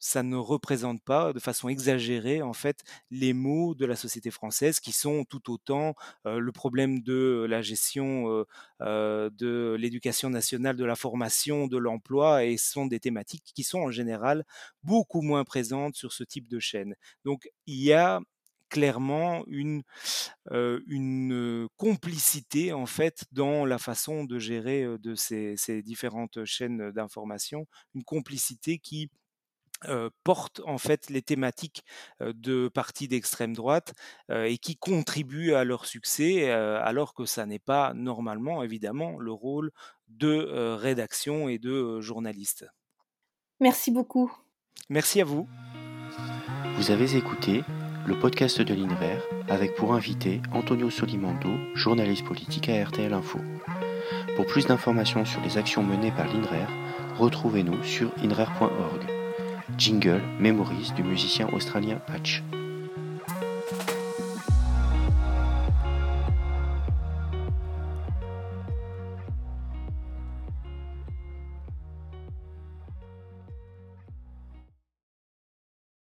ça 0.01 0.23
ne 0.23 0.35
représente 0.35 1.01
pas 1.01 1.31
de 1.31 1.39
façon 1.39 1.69
exagérée 1.69 2.41
en 2.41 2.51
fait 2.51 2.81
les 3.11 3.31
maux 3.31 3.75
de 3.75 3.85
la 3.85 3.95
société 3.95 4.31
française 4.31 4.81
qui 4.81 4.91
sont 4.91 5.23
tout 5.23 5.51
autant 5.51 5.95
le 6.25 6.51
problème 6.51 7.01
de 7.01 7.45
la 7.47 7.61
gestion 7.61 8.45
de 8.81 9.77
l'éducation 9.79 10.29
nationale, 10.29 10.75
de 10.75 10.85
la 10.85 10.95
formation, 10.95 11.67
de 11.67 11.77
l'emploi 11.77 12.43
et 12.45 12.57
sont 12.57 12.87
des 12.87 12.99
thématiques 12.99 13.51
qui 13.55 13.63
sont 13.63 13.79
en 13.79 13.91
général 13.91 14.43
beaucoup 14.83 15.21
moins 15.21 15.43
présentes 15.45 15.95
sur 15.95 16.11
ce 16.11 16.23
type 16.23 16.47
de 16.49 16.59
chaîne. 16.59 16.95
Donc 17.23 17.49
il 17.67 17.81
y 17.81 17.93
a 17.93 18.19
clairement 18.69 19.43
une, 19.47 19.83
complicité 21.77 22.73
en 22.73 22.85
fait 22.87 23.25
dans 23.31 23.65
la 23.65 23.77
façon 23.77 24.23
de 24.23 24.39
gérer 24.39 24.85
de 24.99 25.13
ces 25.15 25.83
différentes 25.83 26.43
chaînes 26.45 26.91
d'information, 26.91 27.67
une 27.93 28.03
complicité 28.03 28.79
qui 28.79 29.11
portent 30.23 30.61
en 30.65 30.77
fait 30.77 31.09
les 31.09 31.21
thématiques 31.21 31.83
de 32.19 32.67
partis 32.67 33.07
d'extrême 33.07 33.55
droite 33.55 33.93
et 34.29 34.57
qui 34.57 34.77
contribuent 34.77 35.53
à 35.53 35.63
leur 35.63 35.85
succès, 35.85 36.51
alors 36.51 37.13
que 37.13 37.25
ça 37.25 37.45
n'est 37.45 37.59
pas 37.59 37.93
normalement 37.93 38.63
évidemment 38.63 39.17
le 39.19 39.31
rôle 39.31 39.71
de 40.07 40.75
rédaction 40.75 41.49
et 41.49 41.57
de 41.57 42.01
journaliste. 42.01 42.65
Merci 43.59 43.91
beaucoup. 43.91 44.31
Merci 44.89 45.21
à 45.21 45.25
vous. 45.25 45.47
Vous 46.75 46.91
avez 46.91 47.15
écouté 47.15 47.63
le 48.07 48.17
podcast 48.17 48.61
de 48.61 48.73
l'INRER 48.73 49.19
avec 49.47 49.75
pour 49.75 49.93
invité 49.93 50.41
Antonio 50.53 50.89
Solimando, 50.89 51.49
journaliste 51.75 52.25
politique 52.25 52.69
à 52.69 52.83
RTL 52.83 53.13
Info. 53.13 53.39
Pour 54.35 54.47
plus 54.47 54.65
d'informations 54.65 55.25
sur 55.25 55.41
les 55.41 55.57
actions 55.57 55.83
menées 55.83 56.11
par 56.11 56.25
l'INRER, 56.25 56.65
retrouvez-nous 57.17 57.83
sur 57.83 58.11
inrer.org. 58.17 59.20
Jingle 59.77 60.21
Memories 60.39 60.91
du 60.95 61.03
musicien 61.03 61.47
australien 61.53 61.99
Patch. 62.07 62.43